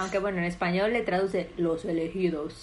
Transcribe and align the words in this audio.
Aunque 0.00 0.18
bueno, 0.18 0.38
en 0.38 0.44
español 0.44 0.94
le 0.94 1.02
traduce 1.02 1.50
los 1.58 1.84
elegidos. 1.84 2.54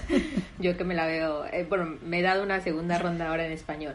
Yo 0.58 0.76
que 0.76 0.82
me 0.82 0.96
la 0.96 1.06
veo, 1.06 1.44
eh, 1.46 1.64
bueno, 1.68 1.96
me 2.02 2.18
he 2.18 2.22
dado 2.22 2.42
una 2.42 2.60
segunda 2.60 2.98
ronda 2.98 3.28
ahora 3.28 3.46
en 3.46 3.52
español. 3.52 3.94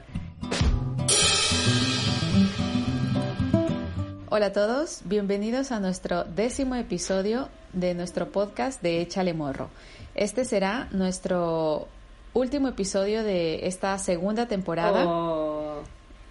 Hola 4.29 4.46
a 4.46 4.54
todos, 4.54 5.02
bienvenidos 5.04 5.73
a 5.73 5.81
nuestro 5.81 6.23
décimo 6.23 6.76
episodio 6.76 7.50
de 7.73 7.94
nuestro 7.94 8.30
podcast 8.30 8.82
de 8.82 9.02
Échale 9.02 9.34
Morro. 9.34 9.70
Este 10.16 10.46
será 10.46 10.88
nuestro 10.92 11.90
último 12.34 12.70
episodio 12.70 13.26
de 13.26 13.68
esta 13.68 13.98
segunda 13.98 14.48
temporada 14.48 15.04
Oh, 15.06 15.82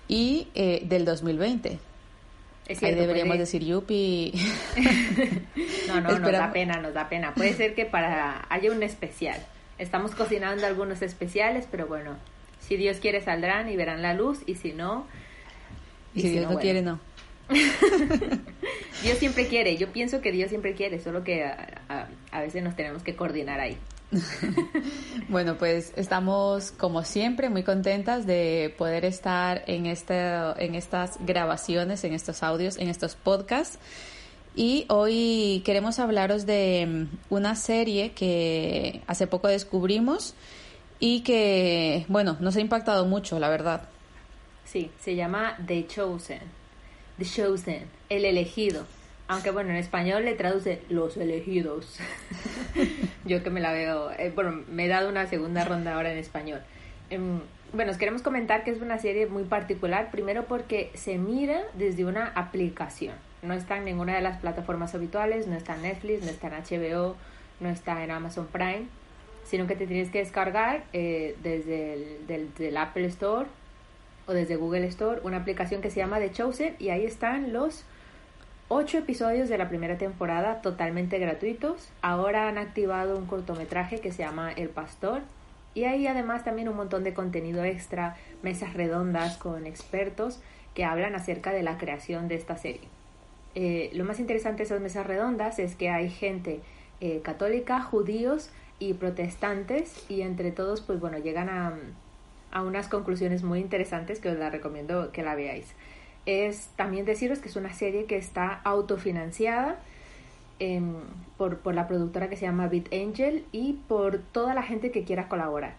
y 0.08 0.48
eh, 0.54 0.86
del 0.86 1.04
2020. 1.04 1.89
Es 2.72 2.78
Ahí 2.82 2.88
cierto, 2.90 3.00
deberíamos 3.00 3.30
puede- 3.32 3.40
decir 3.40 3.64
yupi. 3.64 4.32
No, 5.88 6.00
no, 6.00 6.18
nos 6.20 6.30
da 6.32 6.52
pena, 6.52 6.80
nos 6.80 6.94
da 6.94 7.08
pena. 7.08 7.34
Puede 7.34 7.52
ser 7.54 7.74
que 7.74 7.84
para 7.84 8.46
haya 8.48 8.70
un 8.70 8.82
especial. 8.82 9.38
Estamos 9.78 10.14
cocinando 10.14 10.64
algunos 10.66 11.02
especiales, 11.02 11.66
pero 11.70 11.86
bueno, 11.88 12.16
si 12.60 12.76
Dios 12.76 12.98
quiere 12.98 13.20
saldrán 13.22 13.68
y 13.68 13.76
verán 13.76 14.00
la 14.02 14.14
luz 14.14 14.38
y 14.46 14.54
si 14.54 14.72
no... 14.72 15.06
Y 16.14 16.22
si 16.22 16.28
Dios 16.30 16.50
no 16.50 16.58
quiere, 16.60 16.82
no. 16.82 17.00
Dios 19.02 19.18
siempre 19.18 19.46
quiere, 19.48 19.76
yo 19.76 19.88
pienso 19.88 20.20
que 20.20 20.30
Dios 20.32 20.50
siempre 20.50 20.74
quiere, 20.74 21.00
solo 21.00 21.24
que 21.24 21.42
a, 21.44 21.80
a- 21.88 22.08
a 22.30 22.40
veces 22.40 22.62
nos 22.62 22.76
tenemos 22.76 23.02
que 23.02 23.16
coordinar 23.16 23.58
ahí. 23.60 23.76
Bueno, 25.28 25.56
pues 25.56 25.92
estamos 25.94 26.72
como 26.72 27.04
siempre 27.04 27.50
muy 27.50 27.62
contentas 27.62 28.26
de 28.26 28.74
poder 28.76 29.04
estar 29.04 29.62
en, 29.68 29.86
este, 29.86 30.18
en 30.58 30.74
estas 30.74 31.18
grabaciones, 31.24 32.02
en 32.02 32.14
estos 32.14 32.42
audios, 32.42 32.78
en 32.78 32.88
estos 32.88 33.14
podcasts. 33.14 33.78
Y 34.56 34.86
hoy 34.88 35.62
queremos 35.64 36.00
hablaros 36.00 36.46
de 36.46 36.86
mm, 36.86 37.34
una 37.34 37.54
serie 37.54 38.10
que 38.10 39.02
hace 39.06 39.28
poco 39.28 39.46
descubrimos 39.46 40.34
y 40.98 41.20
que, 41.20 42.04
bueno, 42.08 42.36
nos 42.40 42.56
ha 42.56 42.60
impactado 42.60 43.06
mucho, 43.06 43.38
la 43.38 43.48
verdad. 43.48 43.88
Sí, 44.64 44.90
se 45.00 45.14
llama 45.14 45.56
The 45.64 45.86
Chosen. 45.86 46.42
The 47.18 47.24
Chosen, 47.24 47.84
el 48.08 48.24
elegido. 48.24 48.84
Aunque 49.30 49.52
bueno, 49.52 49.70
en 49.70 49.76
español 49.76 50.24
le 50.24 50.34
traduce 50.34 50.82
los 50.88 51.16
elegidos. 51.16 52.00
Yo 53.24 53.44
que 53.44 53.50
me 53.50 53.60
la 53.60 53.70
veo, 53.72 54.10
eh, 54.10 54.32
bueno, 54.34 54.64
me 54.68 54.86
he 54.86 54.88
dado 54.88 55.08
una 55.08 55.28
segunda 55.28 55.64
ronda 55.64 55.94
ahora 55.94 56.10
en 56.10 56.18
español. 56.18 56.60
Em, 57.10 57.38
bueno, 57.72 57.92
os 57.92 57.96
queremos 57.96 58.22
comentar 58.22 58.64
que 58.64 58.72
es 58.72 58.82
una 58.82 58.98
serie 58.98 59.26
muy 59.26 59.44
particular, 59.44 60.10
primero 60.10 60.46
porque 60.46 60.90
se 60.94 61.16
mira 61.16 61.62
desde 61.74 62.04
una 62.04 62.26
aplicación. 62.34 63.14
No 63.42 63.54
está 63.54 63.76
en 63.76 63.84
ninguna 63.84 64.16
de 64.16 64.20
las 64.20 64.38
plataformas 64.38 64.96
habituales, 64.96 65.46
no 65.46 65.54
está 65.54 65.76
en 65.76 65.82
Netflix, 65.82 66.24
no 66.24 66.30
está 66.30 66.48
en 66.48 66.64
HBO, 66.64 67.14
no 67.60 67.68
está 67.68 68.02
en 68.02 68.10
Amazon 68.10 68.48
Prime, 68.48 68.86
sino 69.44 69.68
que 69.68 69.76
te 69.76 69.86
tienes 69.86 70.10
que 70.10 70.18
descargar 70.18 70.82
eh, 70.92 71.36
desde 71.40 72.68
el 72.68 72.76
Apple 72.76 73.06
Store 73.06 73.46
o 74.26 74.32
desde 74.32 74.56
Google 74.56 74.88
Store 74.88 75.20
una 75.22 75.36
aplicación 75.36 75.82
que 75.82 75.90
se 75.90 76.00
llama 76.00 76.18
The 76.18 76.32
Chosen 76.32 76.74
y 76.80 76.88
ahí 76.88 77.04
están 77.04 77.52
los 77.52 77.84
ocho 78.72 78.98
episodios 78.98 79.48
de 79.48 79.58
la 79.58 79.68
primera 79.68 79.98
temporada 79.98 80.62
totalmente 80.62 81.18
gratuitos. 81.18 81.90
Ahora 82.02 82.46
han 82.46 82.56
activado 82.56 83.18
un 83.18 83.26
cortometraje 83.26 83.98
que 83.98 84.12
se 84.12 84.22
llama 84.22 84.52
El 84.52 84.68
Pastor 84.68 85.22
y 85.74 85.84
ahí 85.84 86.06
además 86.06 86.44
también 86.44 86.68
un 86.68 86.76
montón 86.76 87.02
de 87.02 87.12
contenido 87.12 87.64
extra, 87.64 88.16
mesas 88.44 88.72
redondas 88.74 89.36
con 89.38 89.66
expertos 89.66 90.40
que 90.72 90.84
hablan 90.84 91.16
acerca 91.16 91.50
de 91.50 91.64
la 91.64 91.78
creación 91.78 92.28
de 92.28 92.36
esta 92.36 92.56
serie. 92.56 92.86
Eh, 93.56 93.90
lo 93.92 94.04
más 94.04 94.20
interesante 94.20 94.58
de 94.58 94.64
esas 94.66 94.80
mesas 94.80 95.04
redondas 95.04 95.58
es 95.58 95.74
que 95.74 95.90
hay 95.90 96.08
gente 96.08 96.60
eh, 97.00 97.22
católica, 97.24 97.82
judíos 97.82 98.50
y 98.78 98.94
protestantes 98.94 100.08
y 100.08 100.20
entre 100.20 100.52
todos 100.52 100.80
pues 100.80 101.00
bueno 101.00 101.18
llegan 101.18 101.48
a, 101.48 101.76
a 102.52 102.62
unas 102.62 102.86
conclusiones 102.86 103.42
muy 103.42 103.58
interesantes 103.58 104.20
que 104.20 104.28
os 104.28 104.38
la 104.38 104.48
recomiendo 104.48 105.10
que 105.10 105.24
la 105.24 105.34
veáis. 105.34 105.74
Es 106.26 106.68
también 106.76 107.04
deciros 107.06 107.38
que 107.38 107.48
es 107.48 107.56
una 107.56 107.72
serie 107.72 108.04
que 108.04 108.16
está 108.16 108.60
autofinanciada 108.64 109.78
em, 110.58 110.94
por, 111.36 111.58
por 111.58 111.74
la 111.74 111.88
productora 111.88 112.28
que 112.28 112.36
se 112.36 112.46
llama 112.46 112.68
Beat 112.68 112.92
Angel 112.92 113.44
y 113.52 113.74
por 113.88 114.18
toda 114.18 114.54
la 114.54 114.62
gente 114.62 114.90
que 114.90 115.04
quiera 115.04 115.28
colaborar. 115.28 115.74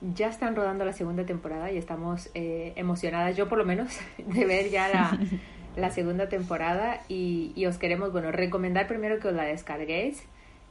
Ya 0.00 0.28
están 0.28 0.56
rodando 0.56 0.84
la 0.84 0.92
segunda 0.92 1.24
temporada 1.24 1.70
y 1.70 1.76
estamos 1.78 2.30
eh, 2.34 2.72
emocionadas, 2.76 3.36
yo 3.36 3.48
por 3.48 3.58
lo 3.58 3.64
menos, 3.64 3.98
de 4.18 4.44
ver 4.46 4.70
ya 4.70 4.88
la, 4.88 5.18
la 5.76 5.90
segunda 5.90 6.28
temporada 6.28 7.00
y, 7.08 7.52
y 7.54 7.66
os 7.66 7.78
queremos, 7.78 8.10
bueno, 8.12 8.32
recomendar 8.32 8.88
primero 8.88 9.20
que 9.20 9.28
os 9.28 9.34
la 9.34 9.44
descarguéis 9.44 10.24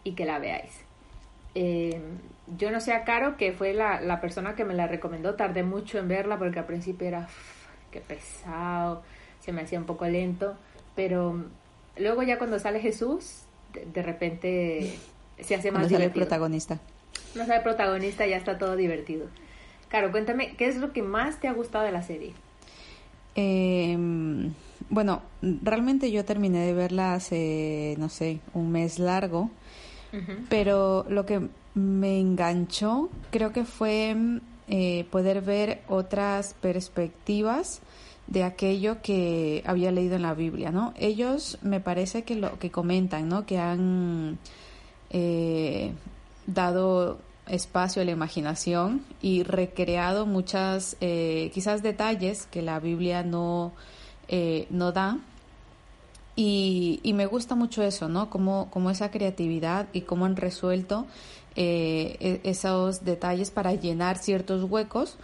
y 0.04 0.14
que 0.14 0.26
la 0.26 0.40
veáis. 0.40 0.84
Eh, 1.54 2.02
yo 2.58 2.72
no 2.72 2.80
sé 2.82 2.94
a 2.94 3.04
Caro, 3.04 3.38
que 3.38 3.52
fue 3.54 3.74
la, 3.74 4.02
la 4.02 4.20
persona 4.20 4.56
que 4.56 4.66
me 4.66 4.74
la 4.74 4.88
recomendó, 4.88 5.36
tardé 5.36 5.64
mucho 5.64 6.00
en 6.00 6.08
verla 6.08 6.38
porque 6.38 6.60
al 6.60 6.66
principio 6.66 7.08
era, 7.08 7.20
"Uf, 7.22 7.61
qué 7.92 8.02
pesado, 8.02 9.02
se 9.44 9.52
me 9.52 9.62
hacía 9.62 9.80
un 9.80 9.86
poco 9.86 10.06
lento, 10.08 10.56
pero 10.96 11.44
luego 11.98 12.24
ya 12.24 12.38
cuando 12.38 12.58
sale 12.60 12.80
Jesús, 12.80 13.44
de, 13.74 13.86
de 13.86 14.02
repente 14.02 14.94
se 15.40 15.56
hace 15.56 15.72
más 15.72 15.82
Cuando 15.82 15.90
sale 15.90 16.06
el 16.06 16.12
divertido. 16.12 16.26
protagonista. 16.26 16.80
No 17.36 17.46
sale 17.46 17.62
protagonista, 17.62 18.26
ya 18.28 18.38
está 18.38 18.58
todo 18.58 18.76
divertido. 18.76 19.28
Caro, 19.90 20.12
cuéntame, 20.12 20.56
¿qué 20.56 20.68
es 20.68 20.78
lo 20.78 20.94
que 20.94 21.02
más 21.02 21.40
te 21.40 21.48
ha 21.48 21.54
gustado 21.54 21.84
de 21.86 21.92
la 21.92 22.02
serie? 22.02 22.34
Eh, 23.36 23.98
bueno, 24.90 25.22
realmente 25.42 26.12
yo 26.12 26.26
terminé 26.26 26.66
de 26.66 26.74
verla 26.74 27.14
hace, 27.14 27.96
no 27.98 28.10
sé, 28.10 28.40
un 28.54 28.72
mes 28.72 29.00
largo. 29.00 29.50
Pero 30.50 31.06
lo 31.08 31.26
que 31.26 31.48
me 31.74 32.20
enganchó 32.20 33.10
creo 33.32 33.54
que 33.54 33.64
fue 33.64 34.14
eh, 34.68 35.06
poder 35.12 35.42
ver 35.42 35.82
otras 35.88 36.54
perspectivas 36.62 37.82
de 38.28 38.44
aquello 38.44 39.02
que 39.02 39.64
había 39.66 39.92
leído 39.92 40.16
en 40.16 40.22
la 40.22 40.34
Biblia, 40.34 40.72
¿no? 40.72 40.94
Ellos 40.98 41.58
me 41.62 41.80
parece 41.80 42.24
que 42.24 42.36
lo 42.36 42.58
que 42.60 42.72
comentan, 42.72 43.28
¿no? 43.28 43.46
Que 43.46 43.58
han 43.58 44.38
eh, 45.10 45.92
dado 46.48 47.20
espacio 47.48 48.02
a 48.02 48.06
la 48.06 48.12
imaginación 48.12 49.04
y 49.22 49.44
recreado 49.44 50.26
muchas, 50.26 50.96
eh, 51.02 51.52
quizás 51.54 51.84
detalles 51.84 52.46
que 52.46 52.62
la 52.62 52.80
Biblia 52.80 53.24
no, 53.24 53.74
no 54.70 54.92
da. 54.92 55.18
Y, 56.38 57.02
y 57.04 57.12
me 57.12 57.26
gusta 57.26 57.56
mucho 57.56 57.84
eso, 57.84 58.08
¿no? 58.08 58.30
Como, 58.30 58.70
como 58.72 58.90
esa 58.90 59.12
creatividad 59.12 59.88
y 59.92 60.02
cómo 60.02 60.26
han 60.26 60.38
resuelto 60.38 61.06
eh, 61.56 62.18
e- 62.20 62.50
esos 62.50 63.04
detalles 63.06 63.52
para 63.52 63.74
llenar 63.74 64.18
ciertos 64.18 64.64
huecos 64.70 65.18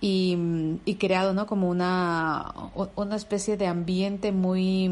y, 0.00 0.36
y 0.84 0.94
creado, 0.94 1.34
¿no? 1.34 1.46
Como 1.46 1.68
una, 1.68 2.52
una 2.94 3.16
especie 3.16 3.56
de 3.56 3.66
ambiente 3.66 4.30
muy, 4.32 4.88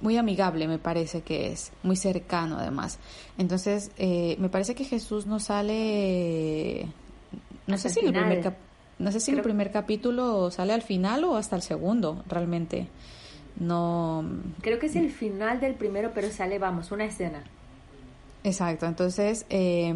muy 0.00 0.16
amigable, 0.16 0.66
me 0.66 0.78
parece 0.78 1.22
que 1.22 1.52
es, 1.52 1.70
muy 1.82 1.96
cercano 1.96 2.58
además. 2.58 2.98
Entonces, 3.38 3.90
eh, 3.96 4.36
me 4.40 4.48
parece 4.48 4.74
que 4.74 4.84
Jesús 4.84 5.26
no 5.26 5.38
sale, 5.38 6.86
no 7.66 7.74
Hasta 7.76 7.88
sé 7.90 8.00
si 8.00 8.06
el 8.06 8.12
primer 8.12 8.40
cap- 8.40 8.56
no 8.98 9.10
sé 9.12 9.20
si 9.20 9.30
el 9.30 9.40
primer 9.40 9.70
capítulo 9.70 10.50
sale 10.50 10.72
al 10.74 10.82
final 10.82 11.24
o 11.24 11.36
hasta 11.36 11.56
el 11.56 11.62
segundo, 11.62 12.22
realmente. 12.28 12.86
No, 13.58 14.24
Creo 14.62 14.78
que 14.78 14.86
es 14.86 14.96
el 14.96 15.10
final 15.10 15.60
del 15.60 15.74
primero, 15.74 16.12
pero 16.14 16.30
sale, 16.30 16.58
vamos, 16.58 16.92
una 16.92 17.04
escena. 17.04 17.42
Exacto, 18.42 18.86
entonces 18.86 19.44
eh, 19.50 19.92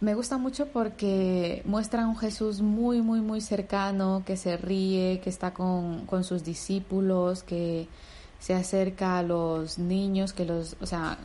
me 0.00 0.14
gusta 0.14 0.38
mucho 0.38 0.66
porque 0.68 1.60
muestra 1.66 2.04
a 2.04 2.06
un 2.06 2.16
Jesús 2.16 2.62
muy, 2.62 3.02
muy, 3.02 3.20
muy 3.20 3.42
cercano, 3.42 4.22
que 4.24 4.36
se 4.38 4.56
ríe, 4.56 5.20
que 5.22 5.28
está 5.28 5.52
con, 5.52 6.06
con 6.06 6.24
sus 6.24 6.42
discípulos, 6.44 7.42
que 7.42 7.86
se 8.38 8.54
acerca 8.54 9.18
a 9.18 9.22
los 9.22 9.78
niños, 9.78 10.32
que 10.32 10.46
los, 10.46 10.76
o 10.80 10.86
sea, 10.86 11.18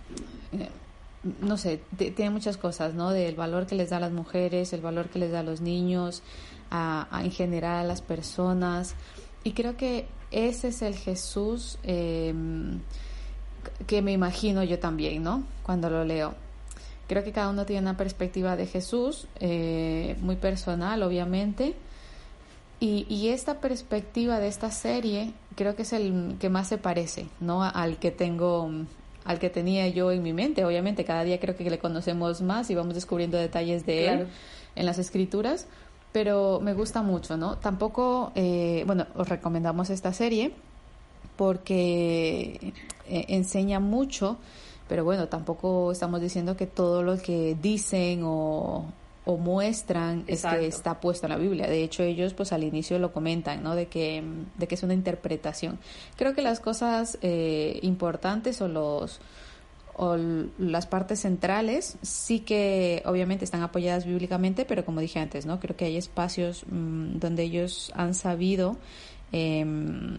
no 1.42 1.58
sé, 1.58 1.82
tiene 1.98 2.30
muchas 2.30 2.58
cosas, 2.58 2.94
¿no? 2.94 3.10
Del 3.12 3.36
valor 3.36 3.66
que 3.66 3.76
les 3.76 3.90
da 3.90 3.98
a 3.98 4.00
las 4.02 4.12
mujeres, 4.12 4.74
el 4.74 4.82
valor 4.82 5.08
que 5.10 5.20
les 5.20 5.32
da 5.32 5.40
a 5.40 5.44
los 5.44 5.62
niños, 5.62 6.22
a, 6.70 7.08
a- 7.10 7.24
en 7.24 7.32
general 7.32 7.78
a 7.86 7.88
las 7.88 8.02
personas. 8.02 8.96
Y 9.46 9.54
creo 9.54 9.78
que 9.78 10.08
ese 10.32 10.68
es 10.68 10.82
el 10.82 10.96
Jesús 10.96 11.78
eh, 11.84 12.34
que 13.88 14.02
me 14.02 14.12
imagino 14.12 14.64
yo 14.64 14.80
también, 14.80 15.24
¿no? 15.24 15.44
Cuando 15.64 15.90
lo 15.90 16.04
leo. 16.04 16.34
Creo 17.08 17.24
que 17.24 17.32
cada 17.32 17.50
uno 17.50 17.66
tiene 17.66 17.82
una 17.84 17.98
perspectiva 17.98 18.56
de 18.56 18.66
Jesús, 18.66 19.28
eh, 19.40 20.16
muy 20.22 20.36
personal, 20.38 21.04
obviamente. 21.04 21.76
Y, 22.80 23.06
y 23.10 23.30
esta 23.30 23.60
perspectiva 23.62 24.40
de 24.40 24.48
esta 24.48 24.70
serie 24.72 25.32
creo 25.56 25.76
que 25.76 25.84
es 25.84 25.94
el 25.94 26.36
que 26.40 26.50
más 26.50 26.68
se 26.68 26.78
parece, 26.78 27.28
¿no? 27.40 27.64
Al 27.64 27.98
que 27.98 28.12
tengo, 28.12 28.70
al 29.24 29.40
que 29.40 29.50
tenía 29.50 29.88
yo 29.88 30.12
en 30.12 30.24
mi 30.24 30.34
mente. 30.34 30.66
Obviamente, 30.66 31.06
cada 31.06 31.24
día 31.24 31.40
creo 31.40 31.56
que 31.56 31.70
le 31.70 31.80
conocemos 31.80 32.42
más 32.42 32.70
y 32.70 32.76
vamos 32.76 32.94
descubriendo 32.96 33.38
detalles 33.38 33.86
de 33.86 34.04
Claro. 34.04 34.22
él 34.24 34.28
en 34.76 34.86
las 34.86 34.98
escrituras. 34.98 35.68
Pero 36.12 36.60
me 36.62 36.74
gusta 36.74 37.02
mucho, 37.02 37.38
¿no? 37.38 37.58
Tampoco, 37.58 38.32
eh, 38.36 38.84
bueno, 38.88 39.06
os 39.16 39.28
recomendamos 39.30 39.90
esta 39.90 40.12
serie 40.14 40.54
porque 41.36 42.74
eh, 43.08 43.26
enseña 43.30 43.80
mucho 43.80 44.38
Pero 44.88 45.04
bueno, 45.04 45.28
tampoco 45.28 45.92
estamos 45.92 46.22
diciendo 46.22 46.56
que 46.56 46.68
todo 46.68 47.02
lo 47.02 47.18
que 47.18 47.56
dicen 47.60 48.22
o, 48.24 48.86
o 49.26 49.38
muestran 49.38 50.24
es 50.28 50.44
que 50.46 50.68
está 50.68 51.00
puesto 51.00 51.26
en 51.26 51.32
la 51.32 51.38
Biblia. 51.38 51.68
De 51.68 51.84
hecho, 51.84 52.04
ellos 52.04 52.34
pues 52.34 52.54
al 52.54 52.64
inicio 52.64 53.00
lo 53.00 53.12
comentan, 53.12 53.64
¿no? 53.64 53.76
De 53.76 53.88
que, 53.88 54.24
de 54.58 54.68
que 54.68 54.76
es 54.76 54.84
una 54.84 54.94
interpretación. 54.94 55.80
Creo 56.16 56.36
que 56.36 56.44
las 56.44 56.60
cosas 56.60 57.18
eh, 57.22 57.80
importantes 57.82 58.62
o 58.62 58.68
los 58.68 59.20
o 59.98 60.18
las 60.58 60.88
partes 60.88 61.22
centrales 61.22 61.98
sí 62.02 62.42
que 62.42 63.02
obviamente 63.06 63.46
están 63.46 63.62
apoyadas 63.62 64.06
bíblicamente, 64.06 64.66
pero 64.66 64.84
como 64.84 65.00
dije 65.00 65.20
antes, 65.20 65.46
¿no? 65.46 65.62
Creo 65.62 65.78
que 65.78 65.86
hay 65.86 65.96
espacios 65.96 66.66
mm, 66.70 67.18
donde 67.18 67.44
ellos 67.44 67.94
han 67.96 68.14
sabido 68.14 68.76
em, 69.32 70.18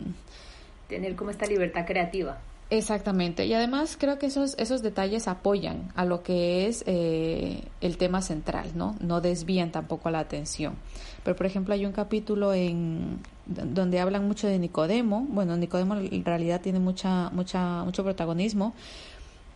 tener 0.88 1.16
como 1.16 1.30
esta 1.30 1.46
libertad 1.46 1.86
creativa. 1.86 2.38
Exactamente, 2.68 3.46
y 3.46 3.54
además 3.54 3.96
creo 3.96 4.18
que 4.18 4.26
esos, 4.26 4.56
esos 4.58 4.82
detalles 4.82 5.28
apoyan 5.28 5.92
a 5.94 6.04
lo 6.04 6.24
que 6.24 6.66
es 6.66 6.82
eh, 6.88 7.62
el 7.80 7.96
tema 7.96 8.22
central, 8.22 8.72
¿no? 8.74 8.96
No 8.98 9.20
desvían 9.20 9.70
tampoco 9.70 10.10
la 10.10 10.18
atención. 10.18 10.74
Pero, 11.22 11.36
por 11.36 11.46
ejemplo, 11.46 11.74
hay 11.74 11.86
un 11.86 11.92
capítulo 11.92 12.52
en 12.52 13.20
donde 13.46 14.00
hablan 14.00 14.26
mucho 14.26 14.48
de 14.48 14.58
Nicodemo. 14.58 15.26
Bueno, 15.28 15.56
Nicodemo 15.56 15.94
en 15.96 16.24
realidad 16.24 16.60
tiene 16.60 16.80
mucha, 16.80 17.30
mucha, 17.30 17.84
mucho 17.84 18.02
protagonismo, 18.02 18.74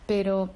pero 0.07 0.49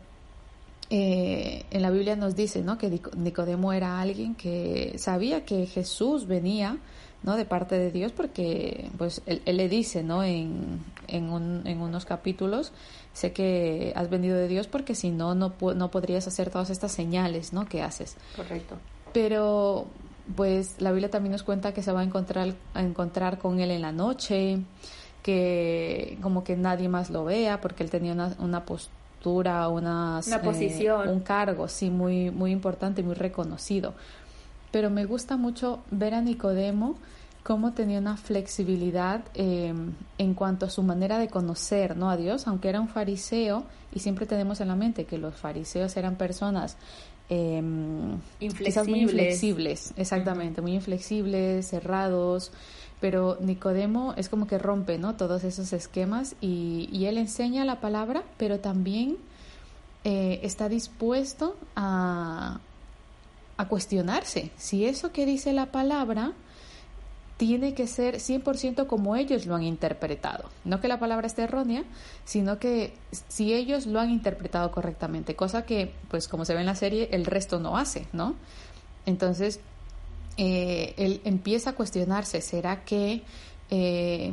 eh, 0.90 1.66
en 1.72 1.82
la 1.82 1.90
Biblia 1.90 2.16
nos 2.16 2.36
dice, 2.38 2.62
¿no? 2.62 2.78
Que 2.78 3.02
Nicodemo 3.18 3.74
era 3.74 4.00
alguien 4.00 4.34
que 4.34 4.96
sabía 4.98 5.44
que 5.44 5.66
Jesús 5.66 6.26
venía 6.26 6.78
¿no? 7.24 7.36
De 7.36 7.46
parte 7.46 7.78
de 7.78 7.92
Dios, 7.92 8.12
porque 8.12 8.90
pues 8.98 9.22
él, 9.26 9.42
le 9.46 9.70
dice, 9.70 10.04
¿no? 10.04 10.24
En, 10.24 10.80
en, 11.08 11.30
un, 11.30 11.62
en, 11.66 11.82
unos 11.82 12.06
capítulos, 12.06 12.72
sé 13.14 13.32
que 13.32 13.94
has 13.96 14.10
venido 14.10 14.38
de 14.38 14.48
Dios 14.48 14.68
porque 14.68 14.96
si 14.96 15.10
no, 15.10 15.36
no, 15.36 15.54
no 15.76 15.92
podrías 15.92 16.28
hacer 16.28 16.50
todas 16.50 16.70
estas 16.70 16.92
señales, 16.92 17.54
¿no? 17.54 17.66
Que 17.66 17.82
haces. 17.82 18.16
Correcto. 18.36 18.76
Pero 19.14 19.88
pues 20.36 20.82
la 20.82 20.92
Biblia 20.92 21.10
también 21.10 21.32
nos 21.32 21.44
cuenta 21.44 21.74
que 21.74 21.84
se 21.84 21.92
va 21.92 22.02
a 22.02 22.04
encontrar, 22.04 22.56
a 22.74 22.82
encontrar 22.82 23.38
con 23.38 23.60
él 23.60 23.72
en 23.72 23.82
la 23.82 23.92
noche, 23.92 24.60
que 25.22 26.18
como 26.22 26.44
que 26.44 26.56
nadie 26.56 26.90
más 26.90 27.10
lo 27.10 27.26
vea 27.26 27.62
porque 27.62 27.84
él 27.84 27.90
tenía 27.90 28.14
una, 28.14 28.36
una 28.40 28.66
postura, 28.66 29.70
una, 29.70 30.22
una 30.26 30.42
posición, 30.42 31.10
un 31.10 31.20
cargo, 31.22 31.68
sí, 31.68 31.90
muy, 31.90 32.32
muy 32.32 32.52
importante, 32.52 33.04
muy 33.04 33.16
reconocido. 33.16 33.94
Pero 34.76 34.90
me 34.90 35.06
gusta 35.06 35.38
mucho 35.38 35.80
ver 35.90 36.14
a 36.14 36.20
Nicodemo 36.20 36.98
cómo 37.44 37.72
tenía 37.72 37.98
una 37.98 38.18
flexibilidad 38.18 39.22
em, 39.34 39.94
en 40.18 40.34
cuanto 40.34 40.66
a 40.66 40.70
su 40.70 40.84
manera 40.84 41.18
de 41.18 41.30
conocer 41.30 41.96
¿no? 41.96 42.10
a 42.10 42.18
Dios, 42.18 42.46
aunque 42.46 42.68
era 42.68 42.82
un 42.82 42.90
fariseo, 42.90 43.64
y 43.94 44.00
siempre 44.00 44.26
tenemos 44.26 44.60
en 44.60 44.68
la 44.68 44.76
mente 44.76 45.06
que 45.06 45.18
los 45.18 45.34
fariseos 45.34 45.96
eran 45.96 46.18
personas 46.18 46.76
eh, 47.30 47.64
quizás 48.38 48.86
muy 48.86 49.00
inflexibles, 49.00 49.94
exactamente, 49.96 50.62
muy 50.62 50.74
inflexibles, 50.74 51.70
cerrados, 51.70 52.52
pero 53.00 53.38
Nicodemo 53.40 54.14
es 54.18 54.28
como 54.28 54.46
que 54.46 54.58
rompe 54.58 54.98
¿no? 54.98 55.16
todos 55.16 55.46
esos 55.46 55.72
esquemas 55.72 56.36
y, 56.42 56.90
y 56.92 57.06
él 57.06 57.18
enseña 57.18 57.64
la 57.64 57.80
palabra, 57.80 58.24
pero 58.36 58.60
también 58.60 59.16
eh, 60.04 60.42
está 60.44 60.68
dispuesto 60.68 61.56
a, 61.78 62.60
a 63.58 63.68
cuestionarse 63.68 64.52
si 64.58 64.86
eso 64.86 65.12
que 65.12 65.26
dice 65.26 65.54
la 65.54 65.68
palabra 65.68 66.34
tiene 67.38 67.74
que 67.74 67.88
ser 67.88 68.16
100% 68.16 68.88
como 68.88 69.16
ellos 69.16 69.46
lo 69.46 69.56
han 69.56 69.64
interpretado. 69.64 70.50
No 70.64 70.80
que 70.80 70.88
la 70.88 71.00
palabra 71.00 71.28
esté 71.28 71.44
errónea, 71.44 71.84
sino 72.24 72.60
que 72.60 72.94
si 73.28 73.54
ellos 73.54 73.88
lo 73.88 74.00
han 74.00 74.10
interpretado 74.10 74.72
correctamente, 74.72 75.36
cosa 75.36 75.66
que, 75.66 75.92
pues 76.10 76.28
como 76.28 76.46
se 76.46 76.54
ve 76.54 76.62
en 76.62 76.66
la 76.66 76.76
serie, 76.76 77.10
el 77.12 77.26
resto 77.26 77.60
no 77.60 77.78
hace, 77.78 78.08
¿no? 78.14 78.36
Entonces, 79.06 79.60
eh, 80.38 80.94
él 80.98 81.22
empieza 81.26 81.72
a 81.72 81.74
cuestionarse, 81.74 82.40
¿será 82.40 82.86
que 82.86 83.24
eh, 83.70 84.32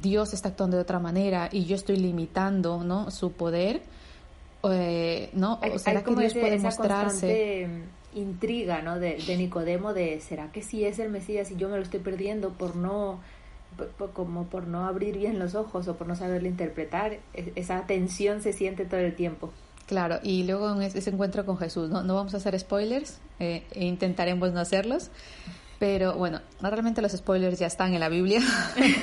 Dios 0.00 0.32
está 0.32 0.48
actuando 0.48 0.76
de 0.76 0.82
otra 0.82 1.00
manera 1.00 1.50
y 1.52 1.66
yo 1.66 1.76
estoy 1.76 1.96
limitando, 1.96 2.82
¿no? 2.82 3.10
Su 3.10 3.32
poder, 3.32 3.82
eh, 4.70 5.28
¿no? 5.34 5.60
¿O 5.74 5.78
será 5.78 6.02
que 6.02 6.14
Dios 6.14 6.32
puede 6.32 6.58
mostrarse? 6.58 7.68
Intriga 8.14 8.82
¿no? 8.82 8.98
de, 8.98 9.18
Nicodemo 9.36 9.92
de 9.92 10.20
¿será 10.20 10.50
que 10.50 10.62
sí 10.62 10.84
es 10.84 10.98
el 10.98 11.10
Mesías 11.10 11.50
y 11.50 11.56
yo 11.56 11.68
me 11.68 11.76
lo 11.76 11.82
estoy 11.82 12.00
perdiendo 12.00 12.50
por 12.50 12.76
no 12.76 13.20
como 14.14 14.46
por 14.46 14.66
no 14.66 14.86
abrir 14.86 15.18
bien 15.18 15.38
los 15.38 15.54
ojos 15.54 15.86
o 15.88 15.96
por 15.96 16.06
no 16.06 16.16
saberlo 16.16 16.48
interpretar 16.48 17.18
esa 17.54 17.86
tensión 17.86 18.42
se 18.42 18.52
siente 18.52 18.86
todo 18.86 19.00
el 19.00 19.14
tiempo. 19.14 19.52
Claro 19.86 20.18
y 20.22 20.44
luego 20.44 20.72
en 20.74 20.82
ese 20.82 21.10
encuentro 21.10 21.44
con 21.44 21.58
Jesús 21.58 21.88
no, 21.90 22.02
no 22.02 22.14
vamos 22.14 22.34
a 22.34 22.38
hacer 22.38 22.58
spoilers 22.58 23.20
eh, 23.38 23.64
e 23.72 23.84
intentaremos 23.84 24.52
no 24.52 24.60
hacerlos 24.60 25.10
pero 25.78 26.14
bueno 26.14 26.40
realmente 26.60 27.02
los 27.02 27.12
spoilers 27.12 27.58
ya 27.58 27.66
están 27.66 27.94
en 27.94 28.00
la 28.00 28.08
Biblia 28.08 28.40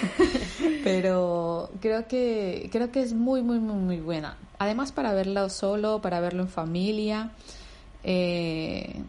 pero 0.84 1.72
creo 1.80 2.08
que 2.08 2.70
creo 2.72 2.92
que 2.92 3.02
es 3.02 3.14
muy 3.14 3.44
muy 3.44 3.60
muy 3.60 3.76
muy 3.76 4.00
buena. 4.00 4.38
Además 4.60 4.92
para 4.92 5.14
verlo 5.14 5.50
solo 5.50 6.02
para 6.02 6.20
verlo 6.20 6.44
en 6.44 6.50
familia 6.50 7.32
eh, 8.08 9.02